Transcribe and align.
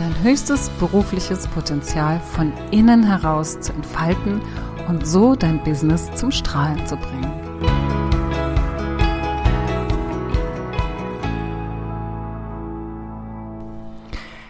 dein 0.00 0.22
höchstes 0.22 0.70
berufliches 0.80 1.46
Potenzial 1.48 2.20
von 2.20 2.54
innen 2.70 3.02
heraus 3.02 3.60
zu 3.60 3.74
entfalten 3.74 4.40
und 4.88 5.06
so 5.06 5.34
dein 5.34 5.62
Business 5.62 6.10
zum 6.14 6.30
Strahlen 6.30 6.86
zu 6.86 6.96
bringen. 6.96 7.30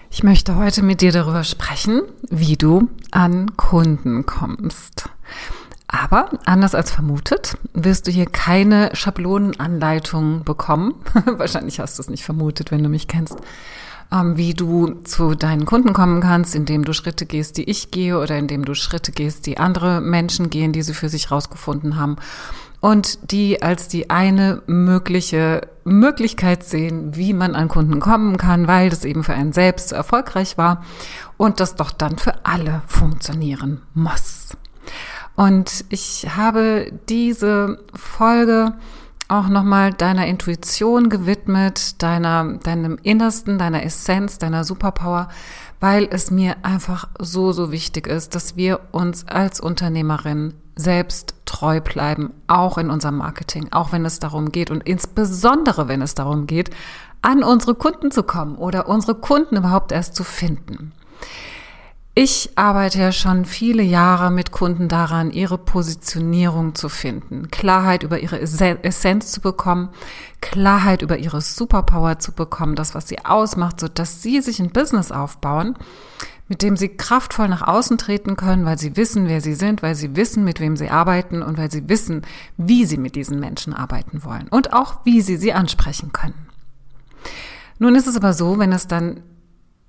Ich 0.08 0.22
möchte 0.22 0.54
heute 0.54 0.84
mit 0.84 1.00
dir 1.00 1.10
darüber 1.10 1.42
sprechen, 1.42 2.02
wie 2.28 2.56
du 2.56 2.88
an 3.10 3.56
Kunden 3.56 4.26
kommst. 4.26 5.08
Aber 5.88 6.30
anders 6.44 6.76
als 6.76 6.92
vermutet, 6.92 7.56
wirst 7.72 8.06
du 8.06 8.12
hier 8.12 8.26
keine 8.26 8.90
Schablonenanleitung 8.92 10.44
bekommen. 10.44 10.94
Wahrscheinlich 11.26 11.80
hast 11.80 11.98
du 11.98 12.02
es 12.02 12.10
nicht 12.10 12.24
vermutet, 12.24 12.70
wenn 12.70 12.84
du 12.84 12.88
mich 12.88 13.08
kennst 13.08 13.38
ähm, 14.12 14.36
wie 14.36 14.54
du 14.54 14.94
zu 15.04 15.34
deinen 15.34 15.66
Kunden 15.66 15.92
kommen 15.92 16.20
kannst, 16.20 16.54
indem 16.54 16.84
du 16.84 16.92
Schritte 16.92 17.26
gehst, 17.26 17.56
die 17.56 17.68
ich 17.68 17.90
gehe 17.90 18.18
oder 18.18 18.38
indem 18.38 18.64
du 18.64 18.74
Schritte 18.74 19.12
gehst, 19.12 19.46
die 19.46 19.58
andere 19.58 20.00
Menschen 20.00 20.50
gehen, 20.50 20.72
die 20.72 20.82
sie 20.82 20.94
für 20.94 21.08
sich 21.08 21.30
rausgefunden 21.30 21.96
haben 21.96 22.16
und 22.80 23.30
die 23.30 23.62
als 23.62 23.88
die 23.88 24.10
eine 24.10 24.62
mögliche 24.66 25.68
Möglichkeit 25.84 26.64
sehen, 26.64 27.14
wie 27.14 27.32
man 27.32 27.54
an 27.54 27.68
Kunden 27.68 28.00
kommen 28.00 28.36
kann, 28.36 28.66
weil 28.66 28.90
das 28.90 29.04
eben 29.04 29.22
für 29.22 29.34
einen 29.34 29.52
selbst 29.52 29.92
erfolgreich 29.92 30.56
war 30.58 30.84
und 31.36 31.60
das 31.60 31.74
doch 31.74 31.90
dann 31.90 32.18
für 32.18 32.44
alle 32.44 32.82
funktionieren 32.86 33.82
muss. 33.94 34.56
Und 35.36 35.84
ich 35.88 36.28
habe 36.36 36.92
diese 37.08 37.78
Folge 37.94 38.74
auch 39.30 39.48
nochmal 39.48 39.92
deiner 39.92 40.26
Intuition 40.26 41.08
gewidmet, 41.08 42.02
deiner, 42.02 42.58
deinem 42.62 42.98
Innersten, 43.02 43.58
deiner 43.58 43.84
Essenz, 43.84 44.38
deiner 44.38 44.64
Superpower, 44.64 45.28
weil 45.78 46.08
es 46.10 46.30
mir 46.30 46.56
einfach 46.62 47.08
so, 47.18 47.52
so 47.52 47.70
wichtig 47.70 48.06
ist, 48.06 48.34
dass 48.34 48.56
wir 48.56 48.80
uns 48.92 49.26
als 49.28 49.60
Unternehmerin 49.60 50.54
selbst 50.76 51.34
treu 51.46 51.80
bleiben, 51.80 52.32
auch 52.46 52.78
in 52.78 52.90
unserem 52.90 53.18
Marketing, 53.18 53.68
auch 53.70 53.92
wenn 53.92 54.04
es 54.04 54.18
darum 54.18 54.50
geht 54.50 54.70
und 54.70 54.82
insbesondere 54.82 55.88
wenn 55.88 56.02
es 56.02 56.14
darum 56.14 56.46
geht, 56.46 56.70
an 57.22 57.42
unsere 57.42 57.74
Kunden 57.74 58.10
zu 58.10 58.22
kommen 58.22 58.56
oder 58.56 58.88
unsere 58.88 59.14
Kunden 59.14 59.56
überhaupt 59.56 59.92
erst 59.92 60.14
zu 60.14 60.24
finden. 60.24 60.92
Ich 62.14 62.50
arbeite 62.56 62.98
ja 62.98 63.12
schon 63.12 63.44
viele 63.44 63.84
Jahre 63.84 64.32
mit 64.32 64.50
Kunden 64.50 64.88
daran, 64.88 65.30
ihre 65.30 65.58
Positionierung 65.58 66.74
zu 66.74 66.88
finden, 66.88 67.50
Klarheit 67.52 68.02
über 68.02 68.18
ihre 68.18 68.40
Essenz 68.40 69.30
zu 69.30 69.40
bekommen, 69.40 69.90
Klarheit 70.40 71.02
über 71.02 71.18
ihre 71.18 71.40
Superpower 71.40 72.18
zu 72.18 72.32
bekommen, 72.32 72.74
das, 72.74 72.96
was 72.96 73.06
sie 73.06 73.24
ausmacht, 73.24 73.78
so 73.78 73.86
dass 73.86 74.22
sie 74.22 74.40
sich 74.40 74.58
ein 74.58 74.70
Business 74.70 75.12
aufbauen, 75.12 75.76
mit 76.48 76.62
dem 76.62 76.76
sie 76.76 76.88
kraftvoll 76.88 77.46
nach 77.46 77.62
außen 77.62 77.96
treten 77.96 78.34
können, 78.34 78.64
weil 78.64 78.76
sie 78.76 78.96
wissen, 78.96 79.28
wer 79.28 79.40
sie 79.40 79.54
sind, 79.54 79.80
weil 79.80 79.94
sie 79.94 80.16
wissen, 80.16 80.42
mit 80.42 80.58
wem 80.58 80.76
sie 80.76 80.90
arbeiten 80.90 81.42
und 81.42 81.58
weil 81.58 81.70
sie 81.70 81.88
wissen, 81.88 82.22
wie 82.56 82.86
sie 82.86 82.98
mit 82.98 83.14
diesen 83.14 83.38
Menschen 83.38 83.72
arbeiten 83.72 84.24
wollen 84.24 84.48
und 84.48 84.72
auch, 84.72 85.04
wie 85.04 85.20
sie 85.20 85.36
sie 85.36 85.52
ansprechen 85.52 86.10
können. 86.10 86.48
Nun 87.78 87.94
ist 87.94 88.08
es 88.08 88.16
aber 88.16 88.32
so, 88.32 88.58
wenn 88.58 88.72
es 88.72 88.88
dann 88.88 89.22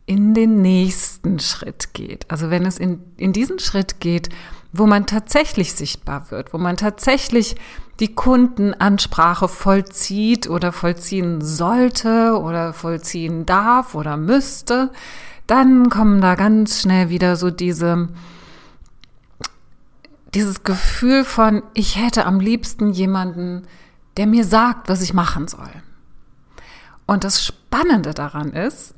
in 0.06 0.34
den 0.34 0.62
nächsten 0.62 1.39
Schritt 1.39 1.94
geht. 1.94 2.29
Also 2.29 2.50
wenn 2.50 2.66
es 2.66 2.78
in, 2.78 3.01
in 3.17 3.34
diesen 3.34 3.59
Schritt 3.59 4.00
geht, 4.00 4.29
wo 4.73 4.85
man 4.85 5.06
tatsächlich 5.06 5.73
sichtbar 5.73 6.31
wird, 6.31 6.53
wo 6.53 6.57
man 6.57 6.78
tatsächlich 6.78 7.56
die 8.00 8.16
Kundenansprache 8.16 9.47
vollzieht 9.47 10.50
oder 10.50 10.72
vollziehen 10.72 11.41
sollte 11.41 12.40
oder 12.40 12.73
vollziehen 12.73 13.45
darf 13.45 13.95
oder 13.95 14.17
müsste, 14.17 14.91
dann 15.45 15.90
kommen 15.90 16.22
da 16.22 16.35
ganz 16.35 16.81
schnell 16.81 17.09
wieder 17.09 17.35
so 17.35 17.51
diese, 17.51 18.09
dieses 20.34 20.63
Gefühl 20.63 21.25
von, 21.25 21.63
ich 21.73 21.97
hätte 21.97 22.25
am 22.25 22.40
liebsten 22.40 22.91
jemanden, 22.91 23.67
der 24.17 24.28
mir 24.28 24.45
sagt, 24.45 24.90
was 24.90 25.01
ich 25.01 25.13
machen 25.13 25.47
soll. 25.47 25.72
Und 27.06 27.23
das 27.23 27.45
Spannende 27.45 28.13
daran 28.13 28.53
ist, 28.53 28.95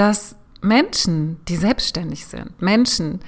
dass 0.00 0.34
Menschen, 0.62 1.36
die 1.46 1.56
selbstständig 1.56 2.24
sind, 2.24 2.62
Menschen, 2.62 3.20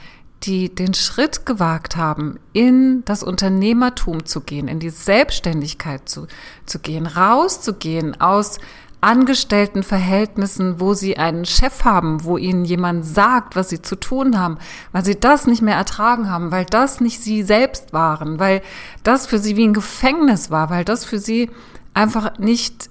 die 0.43 0.75
den 0.75 0.95
Schritt 0.95 1.45
gewagt 1.45 1.97
haben, 1.97 2.39
in 2.55 3.05
das 3.05 3.23
Unternehmertum 3.23 4.25
zu 4.25 4.41
gehen, 4.41 4.69
in 4.69 4.81
die 4.81 4.89
Selbstständigkeit 4.89 6.09
zu, 6.09 6.29
zu 6.65 6.79
gehen, 6.79 7.07
rauszugehen 7.07 8.19
aus 8.23 8.59
angestellten 9.03 9.83
Verhältnissen, 9.83 10.81
wo 10.81 10.95
sie 10.95 11.19
einen 11.19 11.45
Chef 11.45 11.85
haben, 11.85 12.25
wo 12.25 12.39
ihnen 12.39 12.65
jemand 12.65 13.05
sagt, 13.05 13.55
was 13.55 13.69
sie 13.69 13.83
zu 13.83 13.97
tun 13.97 14.39
haben, 14.39 14.57
weil 14.93 15.05
sie 15.05 15.21
das 15.21 15.47
nicht 15.47 15.61
mehr 15.61 15.77
ertragen 15.77 16.31
haben, 16.31 16.53
weil 16.53 16.65
das 16.65 17.03
nicht 17.03 17.21
sie 17.21 17.43
selbst 17.43 17.93
waren, 17.93 18.39
weil 18.39 18.63
das 19.03 19.27
für 19.27 19.39
sie 19.39 19.59
wie 19.59 19.67
ein 19.67 19.75
Gefängnis 19.75 20.51
war, 20.51 20.71
weil 20.71 20.87
das 20.87 21.05
für 21.05 21.19
sie 21.19 21.51
einfach 21.93 22.39
nicht 22.39 22.89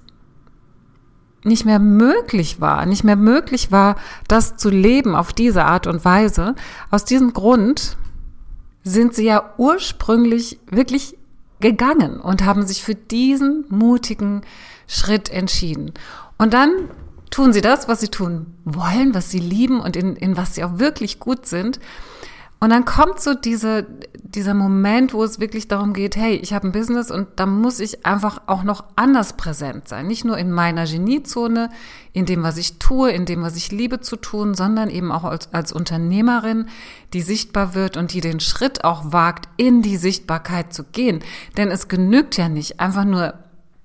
nicht 1.43 1.65
mehr 1.65 1.79
möglich 1.79 2.61
war, 2.61 2.85
nicht 2.85 3.03
mehr 3.03 3.15
möglich 3.15 3.71
war, 3.71 3.95
das 4.27 4.57
zu 4.57 4.69
leben 4.69 5.15
auf 5.15 5.33
diese 5.33 5.65
Art 5.65 5.87
und 5.87 6.05
Weise. 6.05 6.55
Aus 6.91 7.05
diesem 7.05 7.33
Grund 7.33 7.97
sind 8.83 9.13
sie 9.13 9.25
ja 9.25 9.53
ursprünglich 9.57 10.59
wirklich 10.69 11.17
gegangen 11.59 12.19
und 12.19 12.45
haben 12.45 12.65
sich 12.65 12.83
für 12.83 12.95
diesen 12.95 13.65
mutigen 13.69 14.41
Schritt 14.87 15.29
entschieden. 15.29 15.93
Und 16.37 16.53
dann 16.53 16.71
tun 17.29 17.53
sie 17.53 17.61
das, 17.61 17.87
was 17.87 18.01
sie 18.01 18.09
tun 18.09 18.47
wollen, 18.65 19.13
was 19.13 19.31
sie 19.31 19.39
lieben 19.39 19.79
und 19.79 19.95
in, 19.95 20.15
in 20.15 20.37
was 20.37 20.55
sie 20.55 20.63
auch 20.63 20.79
wirklich 20.79 21.19
gut 21.19 21.45
sind. 21.45 21.79
Und 22.63 22.69
dann 22.69 22.85
kommt 22.85 23.19
so 23.19 23.33
diese, 23.33 23.87
dieser 24.21 24.53
Moment, 24.53 25.15
wo 25.15 25.23
es 25.23 25.39
wirklich 25.39 25.67
darum 25.67 25.93
geht, 25.93 26.15
hey, 26.15 26.35
ich 26.35 26.53
habe 26.53 26.67
ein 26.67 26.71
Business 26.71 27.09
und 27.09 27.27
da 27.37 27.47
muss 27.47 27.79
ich 27.79 28.05
einfach 28.05 28.43
auch 28.45 28.61
noch 28.61 28.83
anders 28.95 29.33
präsent 29.33 29.87
sein. 29.87 30.05
Nicht 30.05 30.25
nur 30.25 30.37
in 30.37 30.51
meiner 30.51 30.85
Geniezone, 30.85 31.71
in 32.13 32.27
dem, 32.27 32.43
was 32.43 32.57
ich 32.57 32.77
tue, 32.77 33.09
in 33.11 33.25
dem, 33.25 33.41
was 33.41 33.55
ich 33.55 33.71
liebe 33.71 33.99
zu 33.99 34.15
tun, 34.15 34.53
sondern 34.53 34.91
eben 34.91 35.11
auch 35.11 35.23
als, 35.23 35.51
als 35.55 35.73
Unternehmerin, 35.73 36.67
die 37.13 37.23
sichtbar 37.23 37.73
wird 37.73 37.97
und 37.97 38.13
die 38.13 38.21
den 38.21 38.39
Schritt 38.39 38.83
auch 38.83 39.11
wagt, 39.11 39.49
in 39.57 39.81
die 39.81 39.97
Sichtbarkeit 39.97 40.71
zu 40.71 40.83
gehen. 40.83 41.21
Denn 41.57 41.71
es 41.71 41.87
genügt 41.87 42.37
ja 42.37 42.47
nicht, 42.47 42.79
einfach 42.79 43.05
nur 43.05 43.33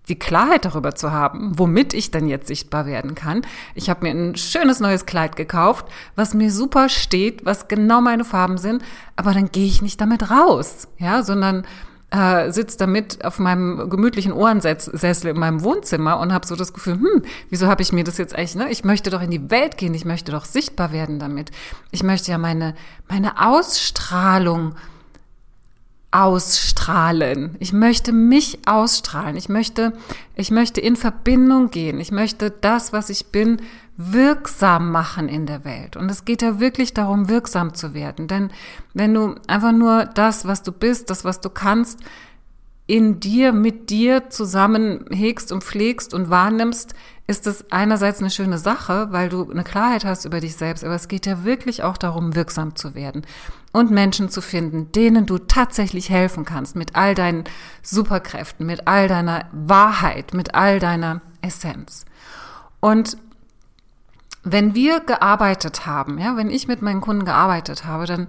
die 0.08 0.18
Klarheit 0.18 0.64
darüber 0.64 0.94
zu 0.94 1.12
haben, 1.12 1.58
womit 1.58 1.94
ich 1.94 2.10
dann 2.10 2.28
jetzt 2.28 2.46
sichtbar 2.46 2.86
werden 2.86 3.14
kann. 3.14 3.42
Ich 3.74 3.90
habe 3.90 4.06
mir 4.06 4.10
ein 4.10 4.36
schönes 4.36 4.80
neues 4.80 5.06
Kleid 5.06 5.36
gekauft, 5.36 5.86
was 6.14 6.34
mir 6.34 6.50
super 6.50 6.88
steht, 6.88 7.44
was 7.44 7.68
genau 7.68 8.00
meine 8.00 8.24
Farben 8.24 8.58
sind, 8.58 8.82
aber 9.16 9.32
dann 9.32 9.50
gehe 9.50 9.66
ich 9.66 9.82
nicht 9.82 10.00
damit 10.00 10.30
raus, 10.30 10.88
ja, 10.98 11.22
sondern 11.22 11.66
äh, 12.10 12.52
sitze 12.52 12.78
damit 12.78 13.24
auf 13.24 13.38
meinem 13.38 13.90
gemütlichen 13.90 14.32
Ohrensessel 14.32 15.30
in 15.30 15.38
meinem 15.38 15.62
Wohnzimmer 15.62 16.20
und 16.20 16.32
habe 16.32 16.46
so 16.46 16.54
das 16.54 16.72
Gefühl, 16.72 16.94
hm, 16.94 17.22
wieso 17.50 17.66
habe 17.66 17.82
ich 17.82 17.92
mir 17.92 18.04
das 18.04 18.18
jetzt 18.18 18.34
eigentlich, 18.34 18.54
ne? 18.54 18.70
Ich 18.70 18.84
möchte 18.84 19.10
doch 19.10 19.20
in 19.20 19.30
die 19.30 19.50
Welt 19.50 19.76
gehen, 19.76 19.92
ich 19.92 20.04
möchte 20.04 20.30
doch 20.30 20.44
sichtbar 20.44 20.92
werden 20.92 21.18
damit. 21.18 21.50
Ich 21.90 22.04
möchte 22.04 22.30
ja 22.30 22.38
meine, 22.38 22.74
meine 23.08 23.44
Ausstrahlung 23.44 24.76
ausstrahlen. 26.16 27.56
Ich 27.58 27.74
möchte 27.74 28.10
mich 28.12 28.60
ausstrahlen. 28.66 29.36
Ich 29.36 29.50
möchte, 29.50 29.92
ich 30.34 30.50
möchte 30.50 30.80
in 30.80 30.96
Verbindung 30.96 31.70
gehen. 31.70 32.00
Ich 32.00 32.10
möchte 32.10 32.50
das, 32.50 32.94
was 32.94 33.10
ich 33.10 33.26
bin, 33.26 33.60
wirksam 33.98 34.90
machen 34.90 35.28
in 35.28 35.44
der 35.44 35.66
Welt. 35.66 35.94
Und 35.94 36.10
es 36.10 36.24
geht 36.24 36.40
ja 36.40 36.58
wirklich 36.58 36.94
darum, 36.94 37.28
wirksam 37.28 37.74
zu 37.74 37.92
werden. 37.92 38.28
Denn 38.28 38.50
wenn 38.94 39.12
du 39.12 39.34
einfach 39.46 39.72
nur 39.72 40.06
das, 40.06 40.46
was 40.46 40.62
du 40.62 40.72
bist, 40.72 41.10
das, 41.10 41.24
was 41.24 41.42
du 41.42 41.50
kannst, 41.50 42.00
in 42.86 43.20
dir, 43.20 43.52
mit 43.52 43.90
dir 43.90 44.30
zusammen 44.30 45.04
hegst 45.10 45.52
und 45.52 45.64
pflegst 45.64 46.14
und 46.14 46.30
wahrnimmst, 46.30 46.94
ist 47.26 47.46
es 47.46 47.70
einerseits 47.72 48.20
eine 48.20 48.30
schöne 48.30 48.58
Sache, 48.58 49.08
weil 49.10 49.28
du 49.28 49.50
eine 49.50 49.64
Klarheit 49.64 50.04
hast 50.04 50.24
über 50.24 50.40
dich 50.40 50.56
selbst, 50.56 50.84
aber 50.84 50.94
es 50.94 51.08
geht 51.08 51.26
ja 51.26 51.44
wirklich 51.44 51.82
auch 51.82 51.96
darum, 51.96 52.34
wirksam 52.36 52.76
zu 52.76 52.94
werden 52.94 53.26
und 53.72 53.90
Menschen 53.90 54.28
zu 54.28 54.40
finden, 54.40 54.92
denen 54.92 55.26
du 55.26 55.38
tatsächlich 55.38 56.08
helfen 56.08 56.44
kannst 56.44 56.76
mit 56.76 56.94
all 56.94 57.14
deinen 57.14 57.44
Superkräften, 57.82 58.64
mit 58.64 58.86
all 58.86 59.08
deiner 59.08 59.46
Wahrheit, 59.52 60.34
mit 60.34 60.54
all 60.54 60.78
deiner 60.78 61.20
Essenz. 61.42 62.04
Und 62.80 63.16
wenn 64.44 64.76
wir 64.76 65.00
gearbeitet 65.00 65.86
haben, 65.86 66.18
ja, 66.18 66.36
wenn 66.36 66.50
ich 66.50 66.68
mit 66.68 66.80
meinen 66.80 67.00
Kunden 67.00 67.24
gearbeitet 67.24 67.84
habe, 67.84 68.06
dann 68.06 68.28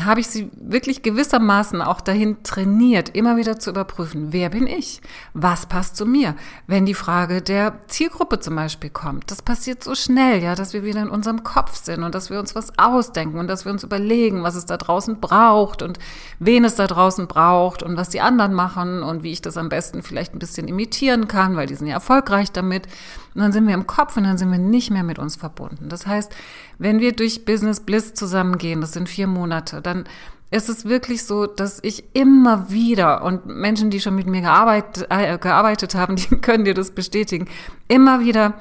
habe 0.00 0.20
ich 0.20 0.28
sie 0.28 0.50
wirklich 0.56 1.02
gewissermaßen 1.02 1.82
auch 1.82 2.00
dahin 2.00 2.42
trainiert, 2.42 3.10
immer 3.10 3.36
wieder 3.36 3.58
zu 3.58 3.70
überprüfen, 3.70 4.32
wer 4.32 4.48
bin 4.48 4.66
ich? 4.66 5.02
Was 5.34 5.66
passt 5.66 5.96
zu 5.96 6.06
mir? 6.06 6.34
Wenn 6.66 6.86
die 6.86 6.94
Frage 6.94 7.42
der 7.42 7.74
Zielgruppe 7.88 8.40
zum 8.40 8.56
Beispiel 8.56 8.88
kommt, 8.88 9.30
das 9.30 9.42
passiert 9.42 9.84
so 9.84 9.94
schnell, 9.94 10.42
ja, 10.42 10.54
dass 10.54 10.72
wir 10.72 10.82
wieder 10.82 11.02
in 11.02 11.10
unserem 11.10 11.44
Kopf 11.44 11.76
sind 11.76 12.04
und 12.04 12.14
dass 12.14 12.30
wir 12.30 12.40
uns 12.40 12.54
was 12.54 12.78
ausdenken 12.78 13.38
und 13.38 13.48
dass 13.48 13.66
wir 13.66 13.72
uns 13.72 13.84
überlegen, 13.84 14.42
was 14.42 14.54
es 14.54 14.64
da 14.64 14.78
draußen 14.78 15.20
braucht 15.20 15.82
und 15.82 15.98
wen 16.38 16.64
es 16.64 16.74
da 16.74 16.86
draußen 16.86 17.26
braucht 17.26 17.82
und 17.82 17.98
was 17.98 18.08
die 18.08 18.22
anderen 18.22 18.54
machen 18.54 19.02
und 19.02 19.22
wie 19.22 19.32
ich 19.32 19.42
das 19.42 19.58
am 19.58 19.68
besten 19.68 20.02
vielleicht 20.02 20.34
ein 20.34 20.38
bisschen 20.38 20.68
imitieren 20.68 21.28
kann, 21.28 21.54
weil 21.54 21.66
die 21.66 21.74
sind 21.74 21.86
ja 21.86 21.94
erfolgreich 21.94 22.50
damit. 22.50 22.86
Und 23.34 23.40
dann 23.40 23.52
sind 23.52 23.66
wir 23.66 23.74
im 23.74 23.86
Kopf 23.86 24.16
und 24.16 24.24
dann 24.24 24.38
sind 24.38 24.50
wir 24.50 24.58
nicht 24.58 24.90
mehr 24.90 25.02
mit 25.02 25.18
uns 25.18 25.36
verbunden. 25.36 25.88
Das 25.88 26.06
heißt, 26.06 26.34
wenn 26.78 27.00
wir 27.00 27.12
durch 27.12 27.44
Business 27.44 27.80
Bliss 27.80 28.14
zusammengehen, 28.14 28.80
das 28.80 28.92
sind 28.92 29.08
vier 29.08 29.26
Monate, 29.26 29.80
dann 29.80 30.04
ist 30.50 30.68
es 30.68 30.84
wirklich 30.84 31.24
so, 31.24 31.46
dass 31.46 31.80
ich 31.82 32.04
immer 32.14 32.70
wieder 32.70 33.24
und 33.24 33.46
Menschen, 33.46 33.88
die 33.88 34.00
schon 34.00 34.14
mit 34.14 34.26
mir 34.26 34.42
gearbeitet, 34.42 35.06
äh, 35.08 35.38
gearbeitet 35.38 35.94
haben, 35.94 36.16
die 36.16 36.36
können 36.36 36.64
dir 36.64 36.74
das 36.74 36.90
bestätigen, 36.90 37.48
immer 37.88 38.20
wieder 38.20 38.54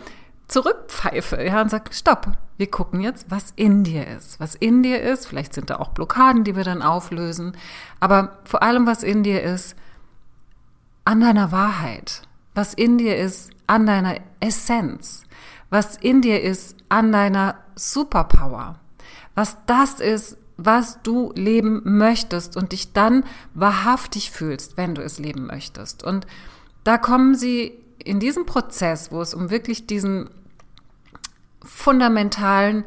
zurückpfeife, 0.48 1.44
ja, 1.44 1.62
und 1.62 1.70
sag, 1.70 1.94
stopp, 1.94 2.32
wir 2.58 2.70
gucken 2.70 3.02
jetzt, 3.02 3.26
was 3.30 3.54
in 3.56 3.84
dir 3.84 4.06
ist. 4.08 4.40
Was 4.40 4.56
in 4.56 4.84
dir 4.84 5.02
ist, 5.02 5.26
vielleicht 5.26 5.54
sind 5.54 5.70
da 5.70 5.78
auch 5.78 5.90
Blockaden, 5.90 6.44
die 6.44 6.56
wir 6.56 6.64
dann 6.64 6.82
auflösen, 6.82 7.58
aber 8.00 8.38
vor 8.46 8.64
allem, 8.64 8.86
was 8.86 9.04
in 9.04 9.24
dir 9.24 9.42
ist, 9.44 9.76
an 11.04 11.22
deiner 11.22 11.52
Wahrheit, 11.52 12.22
was 12.54 12.74
in 12.74 12.98
dir 12.98 13.18
ist, 13.18 13.52
an 13.72 13.86
deiner 13.86 14.20
Essenz, 14.42 15.24
was 15.70 15.96
in 15.96 16.22
dir 16.22 16.42
ist, 16.42 16.76
an 16.90 17.14
deiner 17.14 17.56
Superpower, 17.76 18.78
was 19.34 19.56
das 19.66 20.02
ist, 20.02 20.36
was 20.58 21.02
du 21.04 21.32
leben 21.36 21.82
möchtest 21.98 22.58
und 22.58 22.74
dich 22.74 22.92
dann 22.92 23.24
wahrhaftig 23.54 24.30
fühlst, 24.30 24.76
wenn 24.76 24.94
du 24.94 25.02
es 25.02 25.20
leben 25.20 25.48
möchtest. 25.48 26.04
Und 26.04 26.28
da 26.84 26.98
kommen 26.98 27.34
sie 27.34 27.72
in 27.98 28.20
diesem 28.20 28.46
Prozess, 28.46 29.10
wo 29.10 29.22
es 29.22 29.34
um 29.34 29.50
wirklich 29.50 29.88
diesen 29.88 30.30
fundamentalen 31.64 32.84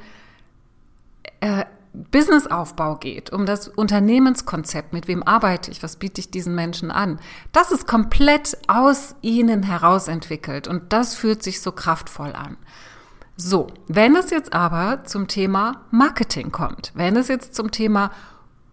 äh, 1.41 1.65
Businessaufbau 1.95 2.97
geht, 2.97 3.31
um 3.31 3.47
das 3.47 3.69
Unternehmenskonzept, 3.69 4.93
mit 4.93 5.07
wem 5.07 5.23
arbeite 5.23 5.71
ich, 5.71 5.83
was 5.83 5.97
biete 5.97 6.21
ich 6.21 6.31
diesen 6.31 6.55
Menschen 6.55 6.91
an, 6.91 7.21
das 7.53 7.71
ist 7.71 7.87
komplett 7.87 8.59
aus 8.67 9.15
ihnen 9.23 9.63
heraus 9.63 10.09
entwickelt 10.09 10.67
und 10.67 10.93
das 10.93 11.15
fühlt 11.15 11.43
sich 11.43 11.61
so 11.61 11.71
kraftvoll 11.71 12.33
an. 12.33 12.57
So, 13.37 13.69
wenn 13.87 14.17
es 14.17 14.31
jetzt 14.31 14.53
aber 14.53 15.05
zum 15.05 15.29
Thema 15.29 15.83
Marketing 15.91 16.51
kommt, 16.51 16.93
wenn 16.95 17.17
es 17.17 17.29
jetzt 17.29 17.55
zum 17.55 17.71
Thema 17.71 18.11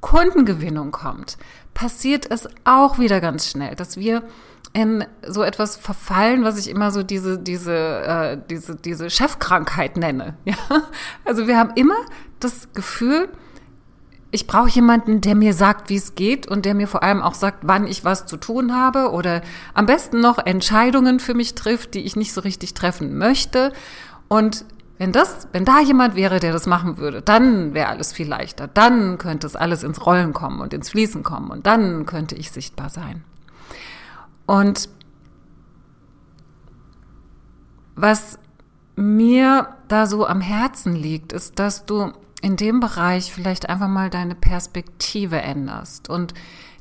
Kundengewinnung 0.01 0.91
kommt, 0.91 1.38
passiert 1.75 2.29
es 2.29 2.50
auch 2.63 2.97
wieder 2.97 3.21
ganz 3.21 3.47
schnell, 3.47 3.75
dass 3.75 3.97
wir 3.97 4.23
in 4.73 5.03
so 5.27 5.44
etwas 5.44 5.75
verfallen, 5.75 6.44
was 6.44 6.57
ich 6.57 6.69
immer 6.69 6.91
so 6.91 7.03
diese 7.03 7.38
diese 7.38 7.73
äh, 7.73 8.38
diese 8.50 8.75
diese 8.75 9.09
Chefkrankheit 9.09 9.97
nenne. 9.97 10.35
Ja, 10.45 10.56
also 11.25 11.47
wir 11.47 11.57
haben 11.57 11.71
immer 11.75 11.95
das 12.39 12.71
Gefühl, 12.73 13.29
ich 14.31 14.47
brauche 14.47 14.69
jemanden, 14.69 15.21
der 15.21 15.35
mir 15.35 15.53
sagt, 15.53 15.89
wie 15.89 15.97
es 15.97 16.15
geht 16.15 16.47
und 16.47 16.65
der 16.65 16.73
mir 16.73 16.88
vor 16.88 17.03
allem 17.03 17.21
auch 17.21 17.33
sagt, 17.33 17.59
wann 17.63 17.85
ich 17.85 18.06
was 18.06 18.25
zu 18.25 18.38
tun 18.38 18.73
habe 18.73 19.12
oder 19.12 19.41
am 19.73 19.85
besten 19.85 20.21
noch 20.21 20.38
Entscheidungen 20.38 21.19
für 21.19 21.33
mich 21.33 21.53
trifft, 21.53 21.94
die 21.94 22.01
ich 22.01 22.15
nicht 22.15 22.33
so 22.33 22.41
richtig 22.41 22.73
treffen 22.73 23.18
möchte. 23.18 23.73
Und 24.29 24.65
wenn 24.97 25.12
das, 25.12 25.47
wenn 25.51 25.65
da 25.65 25.81
jemand 25.81 26.15
wäre, 26.15 26.39
der 26.39 26.53
das 26.53 26.65
machen 26.65 26.97
würde, 26.97 27.21
dann 27.21 27.73
wäre 27.73 27.89
alles 27.89 28.13
viel 28.13 28.27
leichter. 28.27 28.68
Dann 28.68 29.18
könnte 29.18 29.47
es 29.47 29.57
alles 29.57 29.83
ins 29.83 30.06
Rollen 30.06 30.31
kommen 30.31 30.62
und 30.62 30.73
ins 30.73 30.89
Fließen 30.89 31.23
kommen 31.23 31.51
und 31.51 31.65
dann 31.65 32.06
könnte 32.06 32.35
ich 32.35 32.51
sichtbar 32.51 32.89
sein. 32.89 33.25
Und 34.45 34.89
was 37.95 38.39
mir 38.95 39.75
da 39.88 40.05
so 40.05 40.25
am 40.25 40.41
Herzen 40.41 40.95
liegt, 40.95 41.33
ist, 41.33 41.59
dass 41.59 41.85
du 41.85 42.11
in 42.41 42.55
dem 42.55 42.79
Bereich 42.79 43.31
vielleicht 43.31 43.69
einfach 43.69 43.88
mal 43.88 44.09
deine 44.09 44.35
Perspektive 44.35 45.41
änderst 45.41 46.09
und 46.09 46.33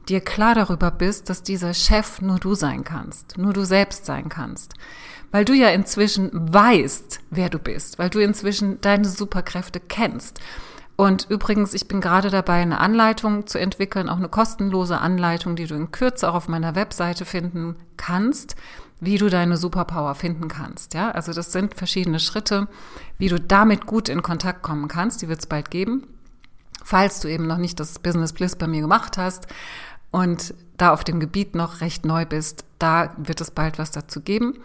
dir 0.08 0.20
klar 0.20 0.54
darüber 0.54 0.90
bist, 0.90 1.28
dass 1.28 1.42
dieser 1.42 1.74
Chef 1.74 2.20
nur 2.20 2.38
du 2.38 2.54
sein 2.54 2.84
kannst, 2.84 3.38
nur 3.38 3.52
du 3.52 3.64
selbst 3.64 4.06
sein 4.06 4.28
kannst. 4.28 4.74
Weil 5.30 5.44
du 5.44 5.52
ja 5.52 5.68
inzwischen 5.68 6.30
weißt, 6.32 7.20
wer 7.30 7.50
du 7.50 7.58
bist, 7.58 7.98
weil 7.98 8.10
du 8.10 8.18
inzwischen 8.18 8.80
deine 8.80 9.08
Superkräfte 9.08 9.78
kennst. 9.78 10.40
Und 11.00 11.28
übrigens, 11.30 11.72
ich 11.72 11.88
bin 11.88 12.02
gerade 12.02 12.28
dabei, 12.28 12.60
eine 12.60 12.78
Anleitung 12.78 13.46
zu 13.46 13.58
entwickeln, 13.58 14.10
auch 14.10 14.18
eine 14.18 14.28
kostenlose 14.28 14.98
Anleitung, 14.98 15.56
die 15.56 15.64
du 15.64 15.74
in 15.74 15.92
Kürze 15.92 16.28
auch 16.28 16.34
auf 16.34 16.46
meiner 16.46 16.74
Webseite 16.74 17.24
finden 17.24 17.76
kannst, 17.96 18.54
wie 19.00 19.16
du 19.16 19.30
deine 19.30 19.56
Superpower 19.56 20.14
finden 20.14 20.48
kannst. 20.48 20.92
Ja, 20.92 21.10
also 21.10 21.32
das 21.32 21.52
sind 21.52 21.74
verschiedene 21.74 22.20
Schritte, 22.20 22.68
wie 23.16 23.28
du 23.28 23.40
damit 23.40 23.86
gut 23.86 24.10
in 24.10 24.20
Kontakt 24.20 24.60
kommen 24.60 24.88
kannst. 24.88 25.22
Die 25.22 25.28
wird 25.28 25.40
es 25.40 25.46
bald 25.46 25.70
geben. 25.70 26.06
Falls 26.84 27.20
du 27.20 27.28
eben 27.28 27.46
noch 27.46 27.56
nicht 27.56 27.80
das 27.80 27.98
Business 27.98 28.34
Bliss 28.34 28.56
bei 28.56 28.66
mir 28.66 28.82
gemacht 28.82 29.16
hast 29.16 29.46
und 30.10 30.52
da 30.76 30.92
auf 30.92 31.02
dem 31.02 31.18
Gebiet 31.18 31.54
noch 31.54 31.80
recht 31.80 32.04
neu 32.04 32.26
bist, 32.26 32.66
da 32.78 33.14
wird 33.16 33.40
es 33.40 33.50
bald 33.50 33.78
was 33.78 33.90
dazu 33.90 34.20
geben. 34.20 34.58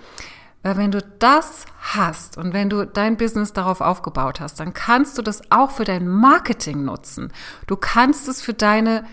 Weil 0.65 0.77
wenn 0.77 0.89
du 0.89 1.03
das 1.19 1.65
hast 1.79 2.39
und 2.39 2.51
wenn 2.51 2.71
du 2.71 2.87
dein 2.87 3.17
Business 3.17 3.53
darauf 3.53 3.81
aufgebaut 3.81 4.39
hast, 4.39 4.59
dann 4.59 4.73
kannst 4.73 5.15
du 5.15 5.21
das 5.21 5.51
auch 5.51 5.69
für 5.69 5.83
dein 5.83 6.07
Marketing 6.07 6.83
nutzen. 6.83 7.31
Du 7.67 7.75
kannst 7.75 8.27
es 8.27 8.41
für 8.41 8.55
deine 8.55 9.05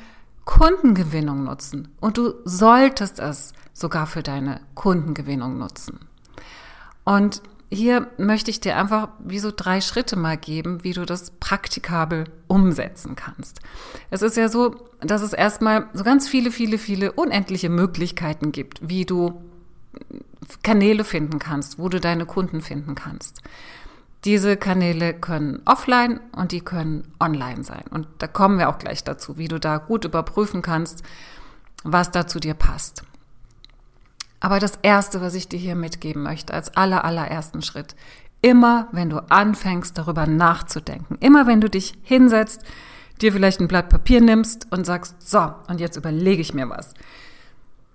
Kundengewinnung 0.47 1.45
nutzen 1.45 1.89
und 2.01 2.17
du 2.17 2.33
solltest 2.47 3.19
es 3.19 3.53
sogar 3.75 4.07
für 4.07 4.23
deine 4.23 4.63
Kundengewinnung 4.75 5.59
nutzen. 5.59 6.01
Und 7.05 7.43
hier 7.71 8.09
möchte 8.17 8.51
ich 8.51 8.61
dir 8.61 8.79
einfach 8.79 9.09
wie 9.19 9.39
so 9.39 9.53
drei 9.55 9.83
Schritte 9.83 10.17
mal 10.17 10.39
geben, 10.39 10.85
wie 10.85 10.95
du 10.95 11.05
das 11.05 11.33
praktikabel 11.33 12.25
umsetzen 12.47 13.15
kannst. 13.15 13.61
Es 14.09 14.23
ist 14.23 14.39
ja 14.39 14.49
so, 14.49 14.89
dass 15.03 15.21
es 15.21 15.35
erstmal 15.35 15.91
so 15.93 16.03
ganz 16.03 16.27
viele, 16.27 16.51
viele, 16.51 16.79
viele 16.79 17.13
unendliche 17.13 17.69
Möglichkeiten 17.69 18.53
gibt, 18.53 18.89
wie 18.89 19.05
du 19.05 19.43
Kanäle 20.63 21.05
finden 21.05 21.39
kannst, 21.39 21.79
wo 21.79 21.89
du 21.89 22.01
deine 22.01 22.27
Kunden 22.27 22.61
finden 22.61 22.95
kannst. 22.95 23.41
Diese 24.25 24.57
Kanäle 24.57 25.15
können 25.15 25.63
offline 25.65 26.21
und 26.33 26.53
die 26.53 26.61
können 26.61 27.13
online 27.19 27.65
sein. 27.65 27.85
Und 27.91 28.07
da 28.19 28.29
kommen 28.29 28.59
wir 28.59 28.69
auch 28.69 28.79
gleich 28.79 29.03
dazu, 29.03 29.37
wie 29.37 29.49
du 29.49 29.59
da 29.59 29.79
gut 29.79 30.05
überprüfen 30.05 30.63
kannst, 30.63 31.03
was 31.83 32.11
da 32.13 32.27
zu 32.27 32.39
dir 32.39 32.55
passt. 32.55 33.03
Aber 34.39 34.59
das 34.59 34.79
Erste, 34.83 35.21
was 35.21 35.35
ich 35.35 35.49
dir 35.49 35.59
hier 35.59 35.75
mitgeben 35.75 36.23
möchte, 36.23 36.55
als 36.55 36.77
aller, 36.77 37.05
allerersten 37.05 37.63
Schritt, 37.63 37.95
immer 38.43 38.89
wenn 38.93 39.11
du 39.11 39.19
anfängst, 39.31 39.97
darüber 39.97 40.27
nachzudenken, 40.27 41.17
immer 41.21 41.47
wenn 41.47 41.61
du 41.61 41.71
dich 41.71 41.95
hinsetzt, 42.03 42.63
dir 43.21 43.33
vielleicht 43.33 43.61
ein 43.61 43.69
Blatt 43.69 43.89
Papier 43.89 44.21
nimmst 44.21 44.67
und 44.71 44.85
sagst, 44.85 45.29
so, 45.29 45.53
und 45.69 45.81
jetzt 45.81 45.97
überlege 45.97 46.43
ich 46.43 46.55
mir 46.55 46.69
was. 46.69 46.95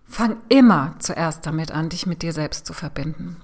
Fang 0.07 0.37
immer 0.49 0.95
zuerst 0.99 1.45
damit 1.45 1.71
an, 1.71 1.89
dich 1.89 2.07
mit 2.07 2.21
dir 2.21 2.33
selbst 2.33 2.65
zu 2.65 2.73
verbinden. 2.73 3.37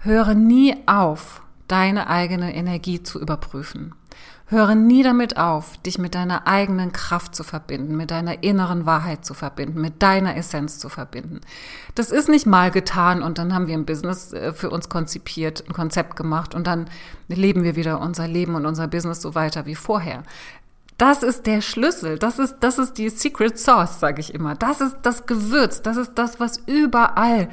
Höre 0.00 0.34
nie 0.34 0.76
auf, 0.86 1.42
deine 1.66 2.08
eigene 2.08 2.54
Energie 2.54 3.02
zu 3.02 3.20
überprüfen. 3.20 3.94
Höre 4.46 4.74
nie 4.74 5.02
damit 5.02 5.38
auf, 5.38 5.78
dich 5.78 5.98
mit 5.98 6.14
deiner 6.14 6.46
eigenen 6.46 6.92
Kraft 6.92 7.34
zu 7.34 7.42
verbinden, 7.42 7.96
mit 7.96 8.10
deiner 8.10 8.42
inneren 8.42 8.84
Wahrheit 8.84 9.24
zu 9.24 9.32
verbinden, 9.32 9.80
mit 9.80 10.02
deiner 10.02 10.36
Essenz 10.36 10.78
zu 10.78 10.90
verbinden. 10.90 11.40
Das 11.94 12.10
ist 12.10 12.28
nicht 12.28 12.44
mal 12.44 12.70
getan 12.70 13.22
und 13.22 13.38
dann 13.38 13.54
haben 13.54 13.66
wir 13.66 13.74
ein 13.74 13.86
Business 13.86 14.34
äh, 14.34 14.52
für 14.52 14.68
uns 14.68 14.90
konzipiert, 14.90 15.64
ein 15.66 15.72
Konzept 15.72 16.16
gemacht 16.16 16.54
und 16.54 16.66
dann 16.66 16.90
leben 17.26 17.64
wir 17.64 17.74
wieder 17.74 18.00
unser 18.00 18.28
Leben 18.28 18.54
und 18.54 18.66
unser 18.66 18.86
Business 18.86 19.22
so 19.22 19.34
weiter 19.34 19.64
wie 19.64 19.74
vorher. 19.74 20.22
Das 20.96 21.22
ist 21.22 21.46
der 21.46 21.60
Schlüssel, 21.60 22.18
das 22.18 22.38
ist, 22.38 22.56
das 22.60 22.78
ist 22.78 22.98
die 22.98 23.08
Secret 23.08 23.58
Sauce, 23.58 23.98
sage 23.98 24.20
ich 24.20 24.32
immer. 24.32 24.54
Das 24.54 24.80
ist 24.80 24.96
das 25.02 25.26
Gewürz, 25.26 25.82
das 25.82 25.96
ist 25.96 26.12
das, 26.14 26.38
was 26.38 26.58
überall 26.66 27.48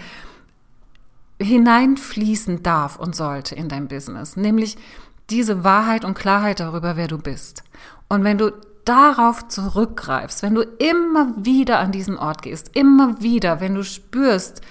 hineinfließen 1.42 2.62
darf 2.62 2.98
und 2.98 3.16
sollte 3.16 3.56
in 3.56 3.68
dein 3.68 3.88
Business, 3.88 4.36
nämlich 4.36 4.78
diese 5.32 5.64
Wahrheit 5.64 6.06
und 6.06 6.14
Klarheit 6.14 6.60
darüber, 6.60 6.98
wer 6.98 7.08
du 7.08 7.18
bist. 7.18 7.64
Und 8.10 8.24
wenn 8.24 8.38
du 8.38 8.52
darauf 8.86 9.48
zurückgreifst, 9.48 10.44
wenn 10.44 10.56
du 10.56 10.62
immer 10.62 11.34
wieder 11.38 11.80
an 11.80 11.92
diesen 11.92 12.18
Ort 12.18 12.42
gehst, 12.42 12.76
immer 12.76 13.22
wieder, 13.22 13.60
wenn 13.60 13.76
du 13.76 13.84
spürst, 13.84 14.62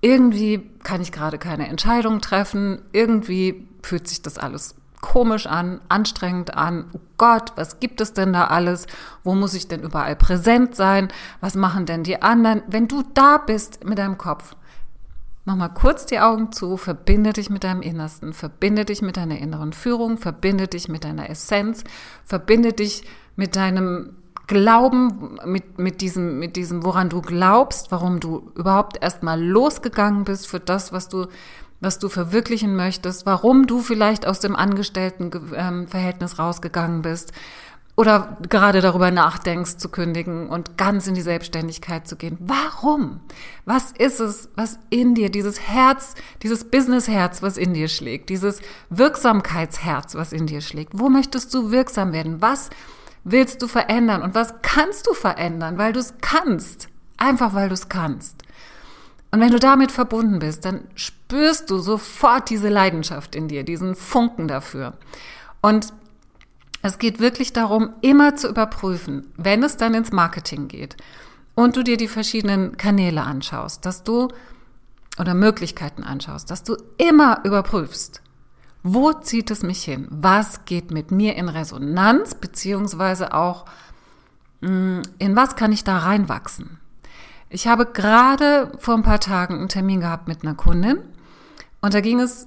irgendwie 0.00 0.70
kann 0.82 1.00
ich 1.00 1.12
gerade 1.12 1.38
keine 1.38 1.68
Entscheidung 1.68 2.20
treffen, 2.20 2.82
irgendwie 2.92 3.66
fühlt 3.82 4.08
sich 4.08 4.22
das 4.22 4.38
alles 4.38 4.74
komisch 5.00 5.46
an, 5.46 5.80
anstrengend 5.88 6.54
an. 6.54 6.86
Oh 6.92 7.00
Gott, 7.16 7.52
was 7.56 7.80
gibt 7.80 8.00
es 8.00 8.12
denn 8.12 8.32
da 8.32 8.46
alles? 8.46 8.86
Wo 9.24 9.34
muss 9.34 9.54
ich 9.54 9.68
denn 9.68 9.82
überall 9.82 10.16
präsent 10.16 10.76
sein? 10.76 11.08
Was 11.40 11.54
machen 11.54 11.86
denn 11.86 12.04
die 12.04 12.22
anderen? 12.22 12.62
Wenn 12.66 12.88
du 12.88 13.02
da 13.14 13.38
bist 13.38 13.84
mit 13.84 13.98
deinem 13.98 14.18
Kopf, 14.18 14.56
mach 15.44 15.56
mal 15.56 15.68
kurz 15.68 16.06
die 16.06 16.20
Augen 16.20 16.52
zu, 16.52 16.76
verbinde 16.76 17.32
dich 17.32 17.50
mit 17.50 17.64
deinem 17.64 17.82
Innersten, 17.82 18.32
verbinde 18.32 18.84
dich 18.84 19.02
mit 19.02 19.16
deiner 19.16 19.38
inneren 19.38 19.72
Führung, 19.72 20.18
verbinde 20.18 20.68
dich 20.68 20.88
mit 20.88 21.04
deiner 21.04 21.30
Essenz, 21.30 21.84
verbinde 22.24 22.72
dich 22.72 23.04
mit 23.36 23.56
deinem 23.56 24.16
Glauben, 24.46 25.38
mit, 25.44 25.78
mit 25.78 26.00
diesem, 26.00 26.40
mit 26.40 26.56
diesem, 26.56 26.84
woran 26.84 27.08
du 27.08 27.22
glaubst, 27.22 27.92
warum 27.92 28.18
du 28.18 28.50
überhaupt 28.56 29.00
erstmal 29.00 29.40
losgegangen 29.40 30.24
bist 30.24 30.48
für 30.48 30.58
das, 30.58 30.92
was 30.92 31.08
du, 31.08 31.26
was 31.80 31.98
du 31.98 32.08
verwirklichen 32.08 32.76
möchtest, 32.76 33.26
warum 33.26 33.66
du 33.66 33.80
vielleicht 33.80 34.26
aus 34.26 34.40
dem 34.40 34.54
Angestelltenverhältnis 34.54 36.38
rausgegangen 36.38 37.02
bist 37.02 37.32
oder 37.96 38.38
gerade 38.48 38.80
darüber 38.80 39.10
nachdenkst 39.10 39.76
zu 39.76 39.90
kündigen 39.90 40.48
und 40.48 40.78
ganz 40.78 41.06
in 41.06 41.14
die 41.14 41.20
Selbstständigkeit 41.20 42.06
zu 42.06 42.16
gehen. 42.16 42.38
Warum? 42.40 43.20
Was 43.66 43.92
ist 43.92 44.20
es, 44.20 44.48
was 44.56 44.78
in 44.88 45.14
dir, 45.14 45.30
dieses 45.30 45.60
Herz, 45.60 46.14
dieses 46.42 46.70
Businessherz, 46.70 47.42
was 47.42 47.58
in 47.58 47.74
dir 47.74 47.88
schlägt, 47.88 48.30
dieses 48.30 48.60
Wirksamkeitsherz, 48.88 50.14
was 50.14 50.32
in 50.32 50.46
dir 50.46 50.62
schlägt? 50.62 50.98
Wo 50.98 51.08
möchtest 51.10 51.52
du 51.52 51.70
wirksam 51.70 52.12
werden? 52.12 52.40
Was 52.40 52.70
willst 53.24 53.60
du 53.60 53.68
verändern 53.68 54.22
und 54.22 54.34
was 54.34 54.54
kannst 54.62 55.06
du 55.06 55.12
verändern, 55.12 55.76
weil 55.76 55.92
du 55.92 56.00
es 56.00 56.14
kannst? 56.22 56.88
Einfach 57.18 57.52
weil 57.52 57.68
du 57.68 57.74
es 57.74 57.90
kannst. 57.90 58.42
Und 59.30 59.40
wenn 59.40 59.52
du 59.52 59.58
damit 59.58 59.92
verbunden 59.92 60.40
bist, 60.40 60.64
dann 60.64 60.84
spürst 60.94 61.70
du 61.70 61.78
sofort 61.78 62.50
diese 62.50 62.68
Leidenschaft 62.68 63.34
in 63.34 63.48
dir, 63.48 63.62
diesen 63.62 63.94
Funken 63.94 64.48
dafür. 64.48 64.94
Und 65.60 65.92
es 66.82 66.98
geht 66.98 67.20
wirklich 67.20 67.52
darum, 67.52 67.90
immer 68.00 68.36
zu 68.36 68.48
überprüfen, 68.48 69.32
wenn 69.36 69.62
es 69.62 69.76
dann 69.76 69.94
ins 69.94 70.12
Marketing 70.12 70.68
geht 70.68 70.96
und 71.54 71.76
du 71.76 71.82
dir 71.82 71.96
die 71.96 72.08
verschiedenen 72.08 72.76
Kanäle 72.76 73.22
anschaust, 73.22 73.84
dass 73.84 74.02
du 74.02 74.28
oder 75.18 75.34
Möglichkeiten 75.34 76.02
anschaust, 76.02 76.50
dass 76.50 76.64
du 76.64 76.76
immer 76.96 77.44
überprüfst, 77.44 78.22
wo 78.82 79.12
zieht 79.12 79.50
es 79.50 79.62
mich 79.62 79.84
hin? 79.84 80.08
Was 80.10 80.64
geht 80.64 80.90
mit 80.90 81.10
mir 81.10 81.36
in 81.36 81.50
Resonanz, 81.50 82.34
beziehungsweise 82.34 83.34
auch, 83.34 83.66
hm, 84.62 85.02
in 85.18 85.36
was 85.36 85.54
kann 85.56 85.72
ich 85.72 85.84
da 85.84 85.98
reinwachsen? 85.98 86.79
Ich 87.52 87.66
habe 87.66 87.84
gerade 87.84 88.72
vor 88.78 88.94
ein 88.94 89.02
paar 89.02 89.18
Tagen 89.18 89.54
einen 89.54 89.68
Termin 89.68 90.00
gehabt 90.00 90.28
mit 90.28 90.42
einer 90.42 90.54
Kundin 90.54 90.98
und 91.80 91.94
da 91.94 92.00
ging 92.00 92.20
es 92.20 92.46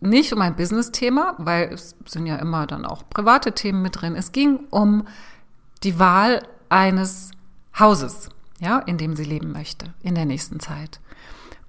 nicht 0.00 0.32
um 0.32 0.40
ein 0.40 0.56
Business-Thema, 0.56 1.34
weil 1.38 1.72
es 1.72 1.96
sind 2.06 2.26
ja 2.26 2.36
immer 2.36 2.66
dann 2.66 2.86
auch 2.86 3.02
private 3.10 3.52
Themen 3.52 3.82
mit 3.82 4.00
drin. 4.00 4.16
Es 4.16 4.32
ging 4.32 4.60
um 4.70 5.06
die 5.82 5.98
Wahl 5.98 6.42
eines 6.70 7.32
Hauses, 7.78 8.30
ja, 8.58 8.78
in 8.78 8.96
dem 8.96 9.16
sie 9.16 9.24
leben 9.24 9.52
möchte 9.52 9.92
in 10.02 10.14
der 10.14 10.24
nächsten 10.24 10.60
Zeit. 10.60 11.00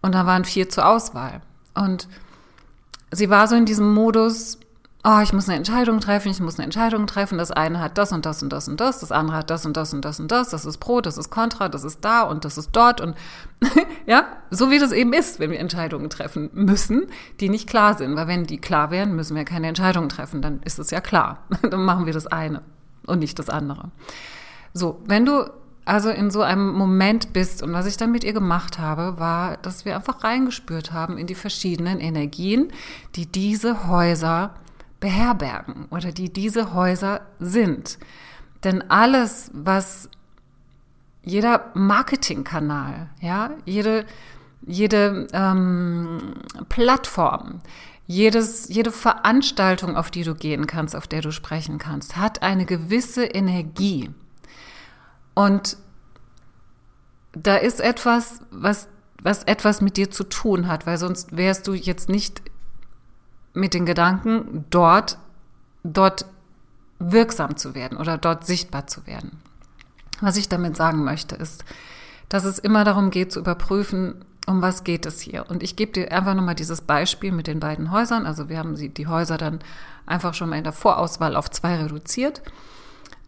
Und 0.01 0.15
da 0.15 0.25
waren 0.25 0.45
vier 0.45 0.69
zur 0.69 0.87
Auswahl. 0.87 1.41
Und 1.73 2.07
sie 3.11 3.29
war 3.29 3.47
so 3.47 3.55
in 3.55 3.65
diesem 3.65 3.93
Modus, 3.93 4.57
oh, 5.03 5.19
ich 5.23 5.31
muss 5.31 5.47
eine 5.47 5.57
Entscheidung 5.57 5.99
treffen, 5.99 6.29
ich 6.29 6.39
muss 6.39 6.57
eine 6.57 6.65
Entscheidung 6.65 7.07
treffen. 7.07 7.37
Das 7.37 7.51
eine 7.51 7.79
hat 7.79 7.97
das 7.97 8.11
und 8.11 8.25
das 8.25 8.43
und 8.43 8.51
das 8.51 8.67
und 8.67 8.79
das, 8.79 8.99
das 8.99 9.11
andere 9.11 9.37
hat 9.37 9.49
das 9.49 9.65
und 9.65 9.77
das 9.77 9.93
und 9.93 10.03
das 10.03 10.19
und 10.19 10.31
das, 10.31 10.49
das 10.49 10.65
ist 10.65 10.77
pro, 10.79 11.01
das 11.01 11.17
ist 11.17 11.29
contra, 11.29 11.69
das 11.69 11.83
ist 11.83 12.03
da 12.03 12.23
und 12.23 12.43
das 12.43 12.57
ist 12.57 12.71
dort 12.73 12.99
und 12.99 13.15
ja, 14.05 14.25
so 14.49 14.71
wie 14.71 14.79
das 14.79 14.91
eben 14.91 15.13
ist, 15.13 15.39
wenn 15.39 15.51
wir 15.51 15.59
Entscheidungen 15.59 16.09
treffen 16.09 16.49
müssen, 16.53 17.07
die 17.39 17.49
nicht 17.49 17.69
klar 17.69 17.97
sind, 17.97 18.15
weil 18.15 18.27
wenn 18.27 18.45
die 18.45 18.59
klar 18.59 18.91
wären, 18.91 19.15
müssen 19.15 19.35
wir 19.35 19.45
keine 19.45 19.67
Entscheidungen 19.67 20.09
treffen, 20.09 20.41
dann 20.41 20.61
ist 20.63 20.79
es 20.79 20.91
ja 20.91 20.99
klar. 21.01 21.43
dann 21.61 21.83
machen 21.83 22.05
wir 22.05 22.13
das 22.13 22.27
eine 22.27 22.61
und 23.05 23.19
nicht 23.19 23.39
das 23.39 23.49
andere. 23.49 23.91
So, 24.73 25.01
wenn 25.05 25.25
du 25.25 25.49
also 25.85 26.09
in 26.09 26.29
so 26.29 26.41
einem 26.43 26.71
Moment 26.73 27.33
bist 27.33 27.63
und 27.63 27.73
was 27.73 27.87
ich 27.87 27.97
dann 27.97 28.11
mit 28.11 28.23
ihr 28.23 28.33
gemacht 28.33 28.77
habe, 28.77 29.17
war, 29.17 29.57
dass 29.57 29.85
wir 29.85 29.95
einfach 29.95 30.23
reingespürt 30.23 30.91
haben 30.91 31.17
in 31.17 31.25
die 31.25 31.35
verschiedenen 31.35 31.99
Energien, 31.99 32.71
die 33.15 33.25
diese 33.25 33.87
Häuser 33.87 34.53
beherbergen 34.99 35.85
oder 35.89 36.11
die 36.11 36.31
diese 36.31 36.73
Häuser 36.73 37.21
sind. 37.39 37.97
Denn 38.63 38.89
alles, 38.89 39.51
was 39.53 40.09
jeder 41.23 41.71
Marketingkanal, 41.73 43.09
ja, 43.21 43.51
jede, 43.65 44.05
jede 44.65 45.27
ähm, 45.33 46.33
Plattform, 46.67 47.61
jedes, 48.07 48.67
jede 48.69 48.91
Veranstaltung, 48.91 49.95
auf 49.95 50.09
die 50.09 50.23
du 50.23 50.33
gehen 50.33 50.65
kannst, 50.67 50.95
auf 50.95 51.07
der 51.07 51.21
du 51.21 51.31
sprechen 51.31 51.77
kannst, 51.77 52.17
hat 52.17 52.41
eine 52.41 52.65
gewisse 52.65 53.23
Energie. 53.23 54.09
Und 55.35 55.77
da 57.33 57.55
ist 57.55 57.79
etwas, 57.79 58.41
was, 58.49 58.89
was 59.21 59.43
etwas 59.43 59.81
mit 59.81 59.97
dir 59.97 60.09
zu 60.09 60.23
tun 60.23 60.67
hat, 60.67 60.87
weil 60.87 60.97
sonst 60.97 61.37
wärst 61.37 61.67
du 61.67 61.73
jetzt 61.73 62.09
nicht 62.09 62.41
mit 63.59 63.73
den 63.73 63.85
Gedanken, 63.85 64.65
dort, 64.69 65.17
dort 65.83 66.25
wirksam 66.99 67.57
zu 67.57 67.75
werden 67.75 67.97
oder 67.97 68.17
dort 68.17 68.45
sichtbar 68.45 68.87
zu 68.87 69.05
werden. 69.07 69.39
Was 70.21 70.37
ich 70.37 70.49
damit 70.49 70.75
sagen 70.75 71.03
möchte, 71.03 71.35
ist, 71.35 71.63
dass 72.27 72.43
es 72.43 72.59
immer 72.59 72.83
darum 72.83 73.09
geht 73.09 73.31
zu 73.31 73.39
überprüfen, 73.39 74.25
um 74.45 74.61
was 74.61 74.83
geht 74.83 75.05
es 75.05 75.21
hier. 75.21 75.45
Und 75.49 75.63
ich 75.63 75.75
gebe 75.75 75.91
dir 75.91 76.11
einfach 76.11 76.33
nochmal 76.33 76.55
dieses 76.55 76.81
Beispiel 76.81 77.31
mit 77.31 77.47
den 77.47 77.59
beiden 77.59 77.91
Häusern. 77.91 78.25
Also 78.25 78.49
wir 78.49 78.57
haben 78.57 78.75
die 78.75 79.07
Häuser 79.07 79.37
dann 79.37 79.59
einfach 80.05 80.33
schon 80.33 80.49
mal 80.49 80.57
in 80.57 80.63
der 80.63 80.73
Vorauswahl 80.73 81.35
auf 81.35 81.49
zwei 81.51 81.75
reduziert. 81.75 82.41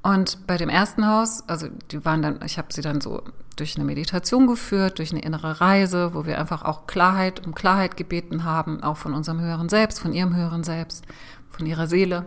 Und 0.04 0.48
bei 0.48 0.58
dem 0.58 0.70
ersten 0.70 1.08
Haus, 1.08 1.48
also 1.48 1.68
die 1.92 2.04
waren 2.06 2.22
dann, 2.22 2.40
ich 2.44 2.58
habe 2.58 2.74
sie 2.74 2.82
dann 2.82 3.02
so 3.02 3.22
durch 3.56 3.76
eine 3.76 3.86
Meditation 3.86 4.48
geführt, 4.48 4.98
durch 4.98 5.12
eine 5.12 5.22
innere 5.22 5.62
Reise, 5.62 6.16
wo 6.16 6.26
wir 6.26 6.40
einfach 6.40 6.64
auch 6.64 6.88
Klarheit 6.88 7.46
um 7.46 7.54
Klarheit 7.54 7.98
gebeten 7.98 8.44
haben, 8.44 8.82
auch 8.82 8.98
von 8.98 9.14
unserem 9.14 9.40
höheren 9.40 9.70
Selbst, 9.70 10.00
von 10.00 10.14
ihrem 10.14 10.36
höheren 10.36 10.64
Selbst, 10.64 11.06
von 11.50 11.68
ihrer 11.68 11.86
Seele. 11.86 12.26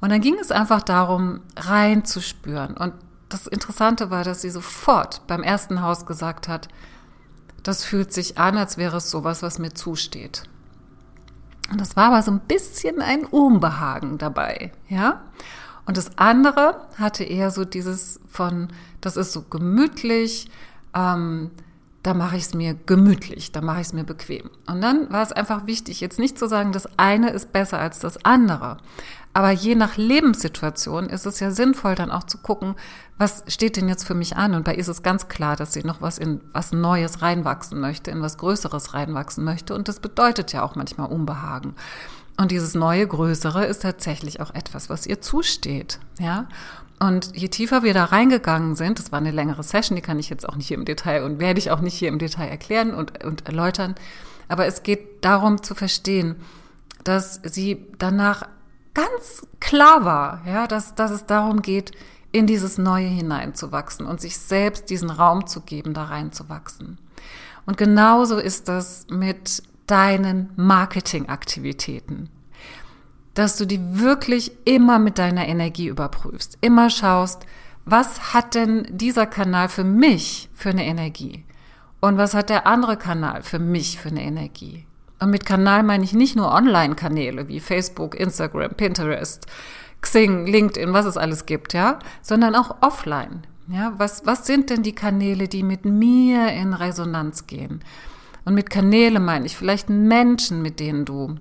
Und 0.00 0.10
dann 0.10 0.20
ging 0.20 0.36
es 0.36 0.52
einfach 0.52 0.82
darum, 0.82 1.40
reinzuspüren. 1.56 2.76
Und 2.76 2.94
das 3.28 3.46
Interessante 3.48 4.10
war, 4.10 4.22
dass 4.22 4.42
sie 4.42 4.50
sofort 4.50 5.26
beim 5.26 5.42
ersten 5.42 5.82
Haus 5.82 6.06
gesagt 6.06 6.46
hat, 6.46 6.68
das 7.62 7.84
fühlt 7.84 8.12
sich 8.12 8.38
an, 8.38 8.56
als 8.56 8.76
wäre 8.76 8.96
es 8.98 9.10
sowas, 9.10 9.42
was 9.42 9.58
mir 9.58 9.74
zusteht. 9.74 10.44
Und 11.70 11.80
das 11.80 11.96
war 11.96 12.06
aber 12.06 12.22
so 12.22 12.30
ein 12.30 12.40
bisschen 12.40 13.00
ein 13.00 13.24
Unbehagen 13.24 14.18
dabei, 14.18 14.72
ja. 14.88 15.22
Und 15.90 15.96
das 15.96 16.16
andere 16.18 16.76
hatte 16.98 17.24
eher 17.24 17.50
so 17.50 17.64
dieses 17.64 18.20
von, 18.28 18.68
das 19.00 19.16
ist 19.16 19.32
so 19.32 19.42
gemütlich, 19.42 20.48
ähm, 20.94 21.50
da 22.04 22.14
mache 22.14 22.36
ich 22.36 22.44
es 22.44 22.54
mir 22.54 22.74
gemütlich, 22.86 23.50
da 23.50 23.60
mache 23.60 23.80
ich 23.80 23.88
es 23.88 23.92
mir 23.92 24.04
bequem. 24.04 24.50
Und 24.68 24.82
dann 24.82 25.10
war 25.10 25.24
es 25.24 25.32
einfach 25.32 25.66
wichtig, 25.66 26.00
jetzt 26.00 26.20
nicht 26.20 26.38
zu 26.38 26.46
sagen, 26.46 26.70
das 26.70 26.96
eine 26.96 27.30
ist 27.30 27.52
besser 27.52 27.80
als 27.80 27.98
das 27.98 28.24
andere. 28.24 28.76
Aber 29.32 29.50
je 29.50 29.74
nach 29.74 29.96
Lebenssituation 29.96 31.06
ist 31.06 31.26
es 31.26 31.40
ja 31.40 31.50
sinnvoll, 31.50 31.96
dann 31.96 32.12
auch 32.12 32.22
zu 32.22 32.38
gucken, 32.38 32.76
was 33.18 33.42
steht 33.48 33.76
denn 33.76 33.88
jetzt 33.88 34.04
für 34.04 34.14
mich 34.14 34.36
an? 34.36 34.54
Und 34.54 34.64
bei 34.64 34.74
ihr 34.74 34.78
ist 34.78 34.86
es 34.86 35.02
ganz 35.02 35.26
klar, 35.26 35.56
dass 35.56 35.72
sie 35.72 35.82
noch 35.82 36.00
was 36.00 36.18
in 36.18 36.40
was 36.52 36.70
Neues 36.70 37.20
reinwachsen 37.20 37.80
möchte, 37.80 38.12
in 38.12 38.22
was 38.22 38.38
Größeres 38.38 38.94
reinwachsen 38.94 39.42
möchte. 39.42 39.74
Und 39.74 39.88
das 39.88 39.98
bedeutet 39.98 40.52
ja 40.52 40.62
auch 40.62 40.76
manchmal 40.76 41.08
Unbehagen. 41.08 41.74
Und 42.40 42.52
dieses 42.52 42.74
neue, 42.74 43.06
größere 43.06 43.66
ist 43.66 43.82
tatsächlich 43.82 44.40
auch 44.40 44.54
etwas, 44.54 44.88
was 44.88 45.04
ihr 45.04 45.20
zusteht, 45.20 45.98
ja. 46.18 46.48
Und 46.98 47.36
je 47.36 47.48
tiefer 47.48 47.82
wir 47.82 47.92
da 47.92 48.04
reingegangen 48.04 48.76
sind, 48.76 48.98
das 48.98 49.12
war 49.12 49.18
eine 49.18 49.30
längere 49.30 49.62
Session, 49.62 49.94
die 49.94 50.00
kann 50.00 50.18
ich 50.18 50.30
jetzt 50.30 50.48
auch 50.48 50.56
nicht 50.56 50.68
hier 50.68 50.78
im 50.78 50.86
Detail 50.86 51.24
und 51.24 51.38
werde 51.38 51.58
ich 51.58 51.70
auch 51.70 51.80
nicht 51.80 51.92
hier 51.92 52.08
im 52.08 52.18
Detail 52.18 52.48
erklären 52.48 52.94
und, 52.94 53.22
und 53.24 53.46
erläutern. 53.46 53.94
Aber 54.48 54.64
es 54.64 54.82
geht 54.82 55.22
darum 55.22 55.62
zu 55.62 55.74
verstehen, 55.74 56.36
dass 57.04 57.42
sie 57.44 57.84
danach 57.98 58.48
ganz 58.94 59.46
klar 59.60 60.06
war, 60.06 60.40
ja, 60.46 60.66
dass, 60.66 60.94
dass 60.94 61.10
es 61.10 61.26
darum 61.26 61.60
geht, 61.60 61.92
in 62.32 62.46
dieses 62.46 62.78
Neue 62.78 63.08
hineinzuwachsen 63.08 64.06
und 64.06 64.22
sich 64.22 64.38
selbst 64.38 64.88
diesen 64.88 65.10
Raum 65.10 65.46
zu 65.46 65.60
geben, 65.60 65.92
da 65.92 66.04
reinzuwachsen. 66.04 66.96
Und 67.66 67.76
genauso 67.76 68.38
ist 68.38 68.66
das 68.68 69.06
mit 69.10 69.62
deinen 69.90 70.50
Marketingaktivitäten. 70.56 72.28
Dass 73.34 73.56
du 73.56 73.66
die 73.66 73.80
wirklich 73.98 74.52
immer 74.64 74.98
mit 74.98 75.18
deiner 75.18 75.46
Energie 75.46 75.88
überprüfst. 75.88 76.58
Immer 76.60 76.90
schaust, 76.90 77.46
was 77.84 78.34
hat 78.34 78.54
denn 78.54 78.86
dieser 78.90 79.26
Kanal 79.26 79.68
für 79.68 79.84
mich 79.84 80.48
für 80.54 80.70
eine 80.70 80.84
Energie? 80.84 81.44
Und 82.00 82.16
was 82.16 82.34
hat 82.34 82.50
der 82.50 82.66
andere 82.66 82.96
Kanal 82.96 83.42
für 83.42 83.58
mich 83.58 83.98
für 83.98 84.08
eine 84.08 84.22
Energie? 84.22 84.86
Und 85.18 85.30
mit 85.30 85.44
Kanal 85.44 85.82
meine 85.82 86.04
ich 86.04 86.14
nicht 86.14 86.34
nur 86.34 86.52
Online-Kanäle 86.52 87.48
wie 87.48 87.60
Facebook, 87.60 88.14
Instagram, 88.14 88.74
Pinterest, 88.74 89.46
Xing, 90.00 90.46
LinkedIn, 90.46 90.94
was 90.94 91.04
es 91.04 91.18
alles 91.18 91.44
gibt, 91.44 91.74
ja, 91.74 91.98
sondern 92.22 92.54
auch 92.54 92.76
offline. 92.80 93.46
Ja, 93.68 93.92
was, 93.98 94.24
was 94.24 94.46
sind 94.46 94.70
denn 94.70 94.82
die 94.82 94.94
Kanäle, 94.94 95.46
die 95.46 95.62
mit 95.62 95.84
mir 95.84 96.48
in 96.52 96.72
Resonanz 96.72 97.46
gehen? 97.46 97.84
Und 98.50 98.56
mit 98.56 98.68
Kanäle 98.68 99.20
meine 99.20 99.46
ich 99.46 99.56
vielleicht 99.56 99.90
Menschen, 99.90 100.60
mit 100.60 100.80
denen 100.80 101.04
du 101.04 101.36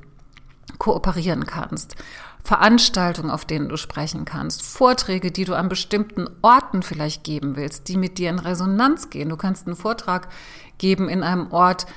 kooperieren 0.78 1.48
kannst. 1.48 1.96
Veranstaltungen, 2.44 3.32
auf 3.32 3.46
denen 3.46 3.68
du 3.68 3.78
sprechen 3.78 4.26
kannst, 4.26 4.62
Vorträge, 4.62 5.32
die 5.32 5.44
du 5.44 5.56
an 5.56 5.70
bestimmten 5.70 6.28
Orten 6.44 6.84
vielleicht 6.84 7.24
geben 7.24 7.56
willst, 7.56 7.88
die 7.88 7.98
mit 7.98 8.20
dir 8.20 8.30
in 8.30 8.38
Resonanz 8.38 9.10
gehen. 9.10 9.30
Du 9.30 9.38
kannst 9.38 9.66
einen 9.66 9.76
Vortrag 9.76 10.28
geben 10.78 11.10
in 11.10 11.24
einem 11.24 11.52
Ort, 11.52 11.88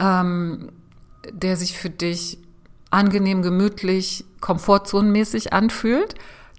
ähm, 0.00 0.72
der 1.30 1.56
sich 1.56 1.78
für 1.78 1.88
dich 1.90 2.38
angenehm, 2.90 3.42
gemütlich, 3.42 4.24
komfortzonenmäßig 4.40 5.52
anfühlt. 5.52 6.16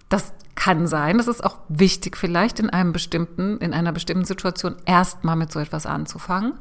Das 0.07 0.31
kann 0.55 0.87
sein. 0.87 1.17
Das 1.17 1.27
ist 1.27 1.43
auch 1.43 1.57
wichtig 1.67 2.15
vielleicht 2.15 2.61
in 2.61 2.69
einem 2.69 2.93
bestimmten, 2.93 3.57
in 3.57 3.73
einer 3.73 3.91
bestimmten 3.91 4.23
Situation 4.23 4.77
erstmal 4.85 5.35
mit 5.35 5.51
so 5.51 5.59
etwas 5.59 5.85
anzufangen. 5.85 6.53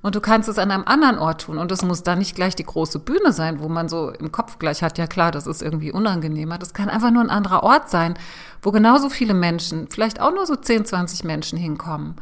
Und 0.00 0.14
du 0.14 0.20
kannst 0.20 0.48
es 0.48 0.58
an 0.58 0.70
einem 0.70 0.84
anderen 0.86 1.18
Ort 1.18 1.42
tun. 1.42 1.58
Und 1.58 1.72
es 1.72 1.82
muss 1.82 2.02
dann 2.02 2.18
nicht 2.18 2.36
gleich 2.36 2.54
die 2.54 2.64
große 2.64 3.00
Bühne 3.00 3.32
sein, 3.32 3.60
wo 3.60 3.68
man 3.68 3.88
so 3.88 4.10
im 4.10 4.30
Kopf 4.30 4.58
gleich 4.58 4.82
hat, 4.82 4.96
ja 4.96 5.06
klar, 5.06 5.32
das 5.32 5.46
ist 5.46 5.60
irgendwie 5.60 5.90
unangenehmer. 5.90 6.58
Das 6.58 6.72
kann 6.72 6.88
einfach 6.88 7.10
nur 7.10 7.22
ein 7.22 7.30
anderer 7.30 7.64
Ort 7.64 7.90
sein, 7.90 8.14
wo 8.62 8.70
genauso 8.70 9.10
viele 9.10 9.34
Menschen, 9.34 9.88
vielleicht 9.88 10.20
auch 10.20 10.32
nur 10.32 10.46
so 10.46 10.54
10, 10.54 10.84
20 10.84 11.24
Menschen 11.24 11.58
hinkommen, 11.58 12.14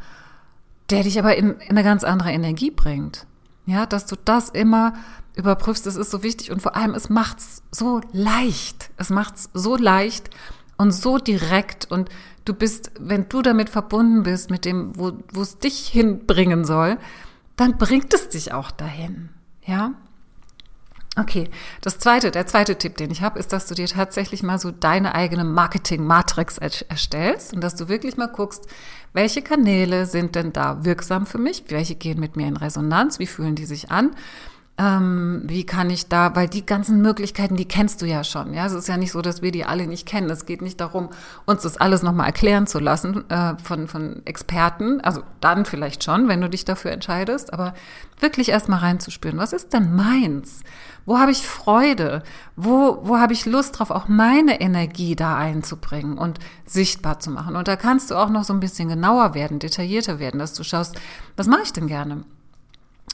der 0.89 1.03
dich 1.03 1.19
aber 1.19 1.35
in, 1.35 1.51
in 1.59 1.69
eine 1.71 1.83
ganz 1.83 2.03
andere 2.03 2.31
Energie 2.31 2.71
bringt. 2.71 3.27
Ja, 3.65 3.85
dass 3.85 4.05
du 4.05 4.15
das 4.23 4.49
immer 4.49 4.93
überprüfst, 5.35 5.85
das 5.85 5.97
ist 5.97 6.09
so 6.09 6.23
wichtig. 6.23 6.51
Und 6.51 6.61
vor 6.61 6.75
allem, 6.75 6.95
es 6.95 7.09
macht's 7.09 7.61
so 7.69 8.01
leicht. 8.11 8.89
Es 8.97 9.09
macht's 9.09 9.49
so 9.53 9.75
leicht 9.75 10.31
und 10.77 10.91
so 10.91 11.17
direkt. 11.19 11.91
Und 11.91 12.09
du 12.45 12.53
bist, 12.53 12.91
wenn 12.99 13.29
du 13.29 13.41
damit 13.41 13.69
verbunden 13.69 14.23
bist, 14.23 14.49
mit 14.49 14.65
dem, 14.65 14.97
wo 14.97 15.41
es 15.41 15.59
dich 15.59 15.87
hinbringen 15.87 16.65
soll, 16.65 16.97
dann 17.57 17.77
bringt 17.77 18.13
es 18.13 18.29
dich 18.29 18.53
auch 18.53 18.71
dahin. 18.71 19.29
Ja? 19.65 19.93
Okay, 21.19 21.49
das 21.81 21.97
zweite, 21.97 22.29
der 22.29 22.45
zweite 22.45 22.77
Tipp, 22.77 22.95
den 22.95 23.09
ich 23.09 23.23
habe, 23.23 23.39
ist, 23.39 23.51
dass 23.51 23.65
du 23.65 23.73
dir 23.73 23.87
tatsächlich 23.87 24.43
mal 24.43 24.59
so 24.59 24.69
deine 24.69 25.15
eigene 25.15 25.43
Marketing-Matrix 25.43 26.59
erstellst 26.59 27.53
und 27.53 27.61
dass 27.61 27.75
du 27.75 27.89
wirklich 27.89 28.17
mal 28.17 28.27
guckst, 28.27 28.67
welche 29.13 29.41
Kanäle 29.41 30.05
sind 30.05 30.35
denn 30.35 30.53
da 30.53 30.85
wirksam 30.85 31.25
für 31.25 31.39
mich, 31.39 31.63
welche 31.69 31.95
gehen 31.95 32.19
mit 32.19 32.35
mir 32.35 32.47
in 32.47 32.55
Resonanz, 32.55 33.17
wie 33.17 33.25
fühlen 33.25 33.55
die 33.55 33.65
sich 33.65 33.89
an 33.89 34.11
ähm, 34.79 35.41
wie 35.45 35.65
kann 35.65 35.89
ich 35.89 36.07
da, 36.07 36.35
weil 36.35 36.47
die 36.47 36.63
ganzen 36.63 37.01
Möglichkeiten, 37.01 37.55
die 37.55 37.67
kennst 37.67 38.01
du 38.03 38.05
ja 38.05 38.23
schon. 38.23 38.53
Ja, 38.53 38.67
es 38.67 38.73
ist 38.73 38.87
ja 38.87 38.97
nicht 38.97 39.11
so, 39.11 39.23
dass 39.23 39.41
wir 39.41 39.51
die 39.51 39.65
alle 39.65 39.87
nicht 39.87 40.05
kennen. 40.05 40.29
Es 40.29 40.45
geht 40.45 40.61
nicht 40.61 40.79
darum, 40.79 41.09
uns 41.45 41.63
das 41.63 41.77
alles 41.77 42.03
nochmal 42.03 42.27
erklären 42.27 42.67
zu 42.67 42.77
lassen 42.77 43.27
äh, 43.29 43.55
von, 43.57 43.87
von 43.87 44.21
Experten. 44.25 45.01
Also 45.01 45.23
dann 45.41 45.65
vielleicht 45.65 46.03
schon, 46.03 46.27
wenn 46.27 46.41
du 46.41 46.49
dich 46.49 46.63
dafür 46.63 46.91
entscheidest, 46.91 47.53
aber 47.53 47.73
wirklich 48.19 48.49
erstmal 48.49 48.79
reinzuspüren. 48.79 49.39
Was 49.39 49.51
ist 49.51 49.73
denn 49.73 49.95
meins? 49.95 50.61
Wo 51.07 51.17
habe 51.17 51.31
ich 51.31 51.47
Freude? 51.47 52.21
Wo, 52.55 52.99
wo 53.01 53.17
habe 53.17 53.33
ich 53.33 53.47
Lust 53.47 53.79
drauf, 53.79 53.89
auch 53.89 54.07
meine 54.07 54.61
Energie 54.61 55.15
da 55.15 55.37
einzubringen 55.37 56.19
und 56.19 56.37
sichtbar 56.65 57.19
zu 57.19 57.31
machen? 57.31 57.55
Und 57.55 57.67
da 57.67 57.77
kannst 57.77 58.11
du 58.11 58.15
auch 58.15 58.29
noch 58.29 58.43
so 58.43 58.53
ein 58.53 58.59
bisschen 58.59 58.89
genauer 58.89 59.33
werden, 59.33 59.57
detaillierter 59.57 60.19
werden, 60.19 60.39
dass 60.39 60.53
du 60.53 60.63
schaust, 60.63 60.99
was 61.35 61.47
mache 61.47 61.63
ich 61.63 61.73
denn 61.73 61.87
gerne? 61.87 62.25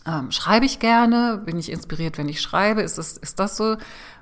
Ähm, 0.06 0.32
schreibe 0.32 0.66
ich 0.66 0.80
gerne? 0.80 1.42
Bin 1.46 1.58
ich 1.58 1.72
inspiriert, 1.72 2.18
wenn 2.18 2.30
ich 2.30 2.42
schreibe? 2.42 2.82
Ist 2.82 2.98
das, 2.98 3.18
ist 3.18 3.40
das 3.40 3.56
so 3.56 3.78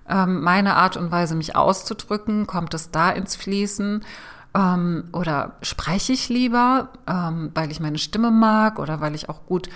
ähm, 0.08 0.42
meine 0.42 0.76
Art 0.76 0.98
und 0.98 1.12
Weise, 1.12 1.36
mich 1.36 1.56
auszudrücken? 1.56 2.48
Kommt 2.48 2.74
es 2.74 2.92
da 2.92 3.10
ins 3.10 3.36
Fließen? 3.36 4.04
Ähm, 4.54 5.06
oder 5.14 5.56
spreche 5.62 6.14
ich 6.14 6.30
lieber, 6.30 6.90
ähm, 7.08 7.52
weil 7.54 7.72
ich 7.72 7.80
meine 7.80 7.98
Stimme 7.98 8.32
mag 8.32 8.80
oder 8.80 9.02
weil 9.02 9.16
ich 9.16 9.30
auch 9.30 9.46
gut 9.46 9.70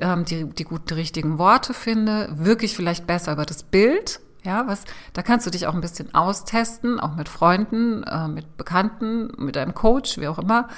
ähm, 0.00 0.24
die, 0.24 0.44
die 0.44 0.64
guten, 0.64 0.94
richtigen 0.94 1.38
Worte 1.38 1.72
finde? 1.72 2.28
Wirklich 2.32 2.74
vielleicht 2.74 3.06
besser 3.06 3.32
über 3.32 3.46
das 3.46 3.62
Bild? 3.62 4.20
Ja, 4.42 4.68
was, 4.68 4.84
da 5.12 5.22
kannst 5.22 5.44
du 5.46 5.50
dich 5.50 5.66
auch 5.66 5.74
ein 5.74 5.80
bisschen 5.80 6.14
austesten, 6.14 7.00
auch 7.00 7.16
mit 7.16 7.28
Freunden, 7.28 8.04
äh, 8.04 8.28
mit 8.28 8.56
Bekannten, 8.56 9.32
mit 9.38 9.56
einem 9.56 9.74
Coach, 9.74 10.18
wie 10.18 10.28
auch 10.28 10.38
immer, 10.38 10.68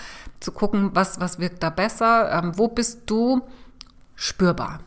zu 0.40 0.52
gucken, 0.52 0.90
was, 0.94 1.20
was 1.20 1.38
wirkt 1.38 1.62
da 1.62 1.68
besser? 1.68 2.32
Ähm, 2.32 2.52
wo 2.56 2.68
bist 2.68 3.02
du 3.06 3.42
spürbar? 4.19 4.81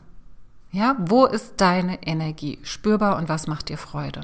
Ja, 0.72 0.96
wo 1.00 1.26
ist 1.26 1.54
deine 1.58 2.06
Energie 2.06 2.60
spürbar 2.64 3.18
und 3.18 3.30
was 3.30 3.48
macht 3.48 3.70
dir 3.70 3.78
Freude? 3.78 4.22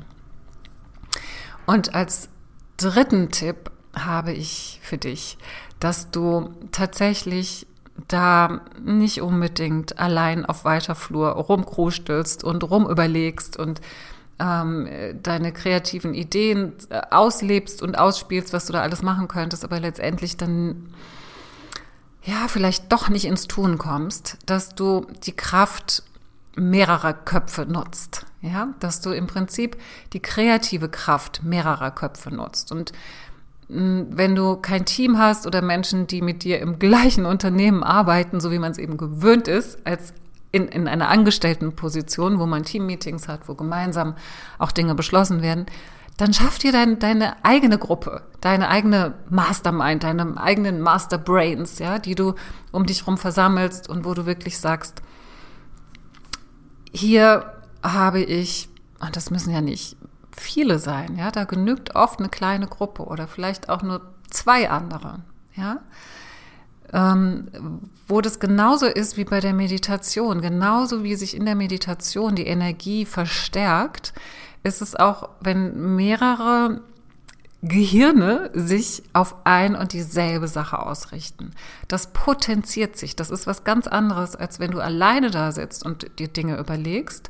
Und 1.65 1.95
als 1.95 2.29
dritten 2.77 3.31
Tipp 3.31 3.71
habe 3.95 4.33
ich 4.33 4.79
für 4.83 4.97
dich, 4.97 5.37
dass 5.79 6.11
du 6.11 6.53
tatsächlich 6.71 7.65
da 8.07 8.61
nicht 8.83 9.21
unbedingt 9.21 9.97
allein 9.97 10.45
auf 10.45 10.65
weiter 10.65 10.93
Flur 10.93 11.29
rumkrustelst 11.29 12.43
und 12.43 12.63
rumüberlegst 12.69 13.57
und 13.57 13.81
ähm, 14.39 14.87
deine 15.23 15.51
kreativen 15.51 16.13
Ideen 16.13 16.73
äh, 16.89 17.01
auslebst 17.09 17.81
und 17.81 17.97
ausspielst, 17.97 18.53
was 18.53 18.67
du 18.67 18.73
da 18.73 18.81
alles 18.81 19.01
machen 19.01 19.27
könntest, 19.27 19.63
aber 19.63 19.79
letztendlich 19.79 20.37
dann 20.37 20.93
ja, 22.27 22.49
vielleicht 22.49 22.91
doch 22.91 23.07
nicht 23.07 23.23
ins 23.23 23.47
Tun 23.47 23.77
kommst, 23.77 24.37
dass 24.45 24.75
du 24.75 25.07
die 25.25 25.31
Kraft 25.31 26.03
mehrerer 26.57 27.13
Köpfe 27.13 27.65
nutzt. 27.65 28.25
Ja, 28.41 28.73
dass 28.81 28.99
du 28.99 29.11
im 29.11 29.27
Prinzip 29.27 29.77
die 30.11 30.19
kreative 30.19 30.89
Kraft 30.89 31.41
mehrerer 31.43 31.89
Köpfe 31.89 32.29
nutzt. 32.29 32.73
Und 32.73 32.91
mm, 33.69 34.01
wenn 34.09 34.35
du 34.35 34.57
kein 34.57 34.85
Team 34.85 35.17
hast 35.17 35.47
oder 35.47 35.61
Menschen, 35.61 36.05
die 36.05 36.21
mit 36.21 36.43
dir 36.43 36.59
im 36.59 36.79
gleichen 36.79 37.25
Unternehmen 37.25 37.81
arbeiten, 37.81 38.41
so 38.41 38.51
wie 38.51 38.59
man 38.59 38.73
es 38.73 38.77
eben 38.77 38.97
gewöhnt 38.97 39.47
ist, 39.47 39.87
als 39.87 40.13
in, 40.51 40.67
in 40.67 40.89
einer 40.89 41.07
Angestelltenposition, 41.07 42.39
wo 42.39 42.45
man 42.45 42.63
Teammeetings 42.63 43.29
hat, 43.29 43.47
wo 43.47 43.55
gemeinsam 43.55 44.15
auch 44.59 44.73
Dinge 44.73 44.95
beschlossen 44.95 45.41
werden, 45.41 45.65
dann 46.17 46.33
schaff 46.33 46.57
dir 46.57 46.71
dein, 46.71 46.97
deine 46.97 47.45
eigene 47.45 47.77
Gruppe, 47.77 48.23
deine 48.41 48.69
eigene 48.69 49.13
Mastermind, 49.29 50.03
deine 50.03 50.35
eigenen 50.37 50.81
Masterbrains, 50.81 51.77
ja, 51.77 51.99
die 51.99 52.15
du 52.15 52.33
um 52.71 52.87
dich 52.87 53.05
rum 53.05 53.17
versammelst 53.17 53.87
und 53.87 54.03
wo 54.03 54.15
du 54.15 54.25
wirklich 54.25 54.57
sagst, 54.57 55.03
hier 56.91 57.53
habe 57.83 58.21
ich, 58.21 58.67
und 58.99 59.15
das 59.15 59.29
müssen 59.29 59.53
ja 59.53 59.61
nicht 59.61 59.95
viele 60.35 60.79
sein, 60.79 61.15
ja, 61.17 61.29
da 61.29 61.43
genügt 61.43 61.95
oft 61.95 62.19
eine 62.19 62.29
kleine 62.29 62.67
Gruppe 62.67 63.03
oder 63.03 63.27
vielleicht 63.27 63.69
auch 63.69 63.83
nur 63.83 64.01
zwei 64.31 64.71
andere, 64.71 65.19
ja, 65.55 65.81
ähm, 66.93 67.81
wo 68.07 68.21
das 68.21 68.39
genauso 68.39 68.87
ist 68.87 69.17
wie 69.17 69.25
bei 69.25 69.39
der 69.39 69.53
Meditation, 69.53 70.41
genauso 70.41 71.03
wie 71.03 71.15
sich 71.15 71.35
in 71.35 71.45
der 71.45 71.55
Meditation 71.55 72.35
die 72.35 72.47
Energie 72.47 73.05
verstärkt, 73.05 74.13
ist 74.67 74.81
es 74.81 74.95
auch, 74.95 75.29
wenn 75.41 75.95
mehrere 75.95 76.81
Gehirne 77.63 78.51
sich 78.53 79.01
auf 79.13 79.35
ein 79.43 79.75
und 79.75 79.93
dieselbe 79.93 80.47
Sache 80.47 80.79
ausrichten. 80.85 81.51
Das 81.87 82.13
potenziert 82.13 82.97
sich. 82.97 83.15
Das 83.15 83.31
ist 83.31 83.47
was 83.47 83.63
ganz 83.63 83.87
anderes, 83.87 84.35
als 84.35 84.59
wenn 84.59 84.71
du 84.71 84.79
alleine 84.79 85.31
da 85.31 85.51
sitzt 85.51 85.83
und 85.83 86.19
dir 86.19 86.27
Dinge 86.27 86.57
überlegst, 86.59 87.29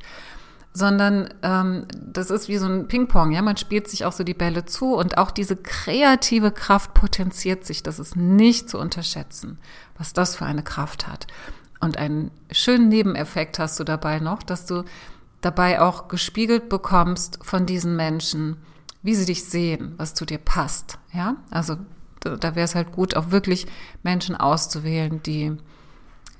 sondern 0.74 1.34
ähm, 1.44 1.88
das 1.96 2.30
ist 2.30 2.50
wie 2.50 2.58
so 2.58 2.68
ein 2.68 2.88
Ping-Pong. 2.88 3.32
Ja, 3.32 3.42
man 3.42 3.58
spielt 3.58 3.88
sich 3.88 4.04
auch 4.04 4.12
so 4.12 4.24
die 4.24 4.34
Bälle 4.34 4.66
zu 4.66 4.96
und 4.96 5.18
auch 5.18 5.32
diese 5.32 5.56
kreative 5.56 6.52
Kraft 6.52 6.94
potenziert 6.94 7.66
sich. 7.66 7.82
Das 7.82 7.98
ist 7.98 8.16
nicht 8.18 8.70
zu 8.70 8.78
unterschätzen, 8.78 9.58
was 9.98 10.12
das 10.12 10.36
für 10.36 10.46
eine 10.46 10.62
Kraft 10.64 11.08
hat. 11.08 11.26
Und 11.80 11.98
einen 11.98 12.32
schönen 12.52 12.90
Nebeneffekt 12.90 13.60
hast 13.60 13.80
du 13.80 13.86
dabei 13.86 14.20
noch, 14.20 14.44
dass 14.44 14.66
du 14.66 14.84
dabei 15.42 15.82
auch 15.82 16.08
gespiegelt 16.08 16.70
bekommst 16.70 17.40
von 17.42 17.66
diesen 17.66 17.96
Menschen, 17.96 18.58
wie 19.02 19.16
sie 19.16 19.26
dich 19.26 19.46
sehen, 19.46 19.94
was 19.98 20.14
zu 20.14 20.26
dir 20.26 20.40
passt. 20.40 21.00
Ja, 21.14 21.38
also 21.52 21.78
da, 22.20 22.36
da 22.36 22.56
wäre 22.56 22.66
es 22.66 22.76
halt 22.76 22.92
gut, 22.92 23.16
auch 23.16 23.32
wirklich 23.32 23.68
Menschen 24.04 24.36
auszuwählen, 24.36 25.22
die 25.24 25.58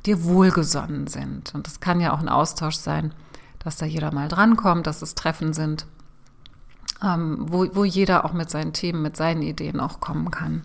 dir 0.06 0.24
wohlgesonnen 0.24 1.08
sind. 1.08 1.54
Und 1.54 1.68
das 1.68 1.80
kann 1.80 2.00
ja 2.00 2.14
auch 2.14 2.20
ein 2.20 2.30
Austausch 2.30 2.76
sein, 2.76 3.14
dass 3.60 3.78
da 3.78 3.86
jeder 3.86 4.14
mal 4.14 4.28
drankommt, 4.28 4.88
dass 4.88 5.02
es 5.02 5.16
Treffen 5.16 5.54
sind, 5.54 5.86
ähm, 7.04 7.46
wo, 7.48 7.68
wo 7.76 7.84
jeder 7.84 8.26
auch 8.26 8.34
mit 8.34 8.50
seinen 8.50 8.74
Themen, 8.74 9.02
mit 9.02 9.18
seinen 9.18 9.42
Ideen 9.42 9.80
auch 9.80 10.00
kommen 10.00 10.32
kann. 10.32 10.64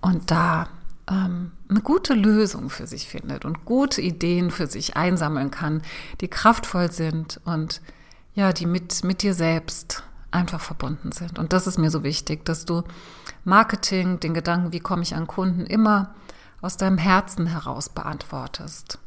Und 0.00 0.30
da 0.30 0.68
ähm, 1.10 1.52
eine 1.68 1.80
gute 1.80 2.14
Lösung 2.14 2.70
für 2.70 2.86
sich 2.86 3.08
findet 3.08 3.44
und 3.44 3.64
gute 3.64 4.00
Ideen 4.00 4.50
für 4.50 4.66
sich 4.66 4.96
einsammeln 4.96 5.50
kann, 5.50 5.82
die 6.20 6.28
kraftvoll 6.28 6.90
sind 6.90 7.40
und 7.44 7.80
ja, 8.34 8.52
die 8.52 8.66
mit, 8.66 9.04
mit 9.04 9.22
dir 9.22 9.34
selbst 9.34 10.02
einfach 10.30 10.60
verbunden 10.60 11.12
sind. 11.12 11.38
Und 11.38 11.52
das 11.52 11.66
ist 11.66 11.78
mir 11.78 11.90
so 11.90 12.02
wichtig, 12.02 12.44
dass 12.44 12.64
du 12.64 12.82
Marketing, 13.44 14.20
den 14.20 14.34
Gedanken, 14.34 14.72
wie 14.72 14.80
komme 14.80 15.02
ich 15.02 15.14
an 15.14 15.26
Kunden, 15.26 15.64
immer 15.64 16.14
aus 16.60 16.76
deinem 16.76 16.98
Herzen 16.98 17.46
heraus 17.46 17.88
beantwortest 17.88 18.98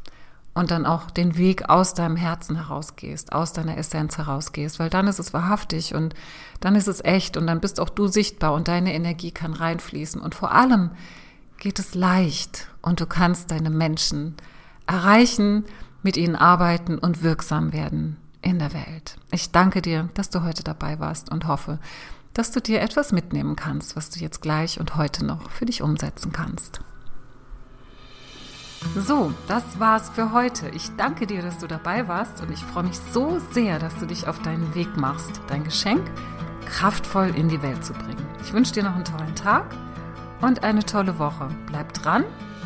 und 0.53 0.71
dann 0.71 0.85
auch 0.85 1.11
den 1.11 1.37
Weg 1.37 1.69
aus 1.69 1.93
deinem 1.93 2.15
Herzen 2.15 2.55
herausgehst, 2.55 3.33
aus 3.33 3.53
deiner 3.53 3.77
Essenz 3.77 4.17
herausgehst, 4.17 4.79
weil 4.79 4.89
dann 4.89 5.07
ist 5.07 5.19
es 5.19 5.33
wahrhaftig 5.33 5.93
und 5.93 6.15
dann 6.59 6.75
ist 6.75 6.87
es 6.87 7.03
echt 7.03 7.37
und 7.37 7.47
dann 7.47 7.59
bist 7.59 7.79
auch 7.79 7.89
du 7.89 8.07
sichtbar 8.07 8.53
und 8.53 8.67
deine 8.67 8.93
Energie 8.93 9.31
kann 9.31 9.53
reinfließen 9.53 10.21
und 10.21 10.35
vor 10.35 10.51
allem 10.51 10.91
geht 11.59 11.77
es 11.77 11.93
leicht 11.93 12.67
und 12.81 12.99
du 12.99 13.05
kannst 13.05 13.51
deine 13.51 13.69
Menschen 13.69 14.35
erreichen, 14.87 15.65
mit 16.01 16.17
ihnen 16.17 16.35
arbeiten 16.35 16.97
und 16.97 17.21
wirksam 17.21 17.73
werden 17.73 18.17
in 18.41 18.59
der 18.59 18.73
Welt. 18.73 19.17
Ich 19.31 19.51
danke 19.51 19.81
dir, 19.81 20.09
dass 20.13 20.29
du 20.29 20.43
heute 20.43 20.63
dabei 20.63 20.99
warst 20.99 21.29
und 21.29 21.45
hoffe, 21.45 21.77
dass 22.33 22.51
du 22.51 22.61
dir 22.61 22.81
etwas 22.81 23.11
mitnehmen 23.11 23.57
kannst, 23.57 23.97
was 23.97 24.09
du 24.09 24.19
jetzt 24.19 24.41
gleich 24.41 24.79
und 24.79 24.95
heute 24.95 25.25
noch 25.25 25.51
für 25.51 25.65
dich 25.65 25.81
umsetzen 25.81 26.31
kannst. 26.31 26.79
So, 28.95 29.33
das 29.49 29.63
war's 29.77 30.09
für 30.09 30.31
heute. 30.31 30.69
Ich 30.69 30.89
danke 30.95 31.27
dir, 31.27 31.41
dass 31.41 31.57
du 31.57 31.67
dabei 31.67 32.07
warst 32.07 32.41
und 32.41 32.49
ich 32.49 32.63
freue 32.63 32.85
mich 32.85 32.97
so 33.11 33.41
sehr, 33.51 33.77
dass 33.77 33.97
du 33.97 34.05
dich 34.05 34.25
auf 34.25 34.41
deinen 34.41 34.73
Weg 34.73 34.95
machst, 34.95 35.41
dein 35.47 35.65
Geschenk 35.65 36.09
kraftvoll 36.65 37.35
in 37.35 37.49
die 37.49 37.61
Welt 37.61 37.83
zu 37.83 37.91
bringen. 37.91 38.25
Ich 38.41 38.53
wünsche 38.53 38.71
dir 38.71 38.83
noch 38.83 38.95
einen 38.95 39.03
tollen 39.03 39.35
Tag 39.35 39.75
und 40.41 40.63
eine 40.63 40.83
tolle 40.83 41.19
Woche. 41.19 41.49
Bleib 41.67 41.93
dran 41.93 42.23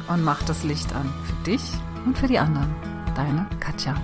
und 0.08 0.24
mach 0.24 0.44
das 0.44 0.64
Licht 0.64 0.94
an. 0.94 1.10
Für 1.26 1.44
dich 1.44 1.64
und 2.06 2.18
für 2.18 2.28
die 2.28 2.40
anderen. 2.40 2.74
Deine 3.16 3.48
Katja. 3.60 3.96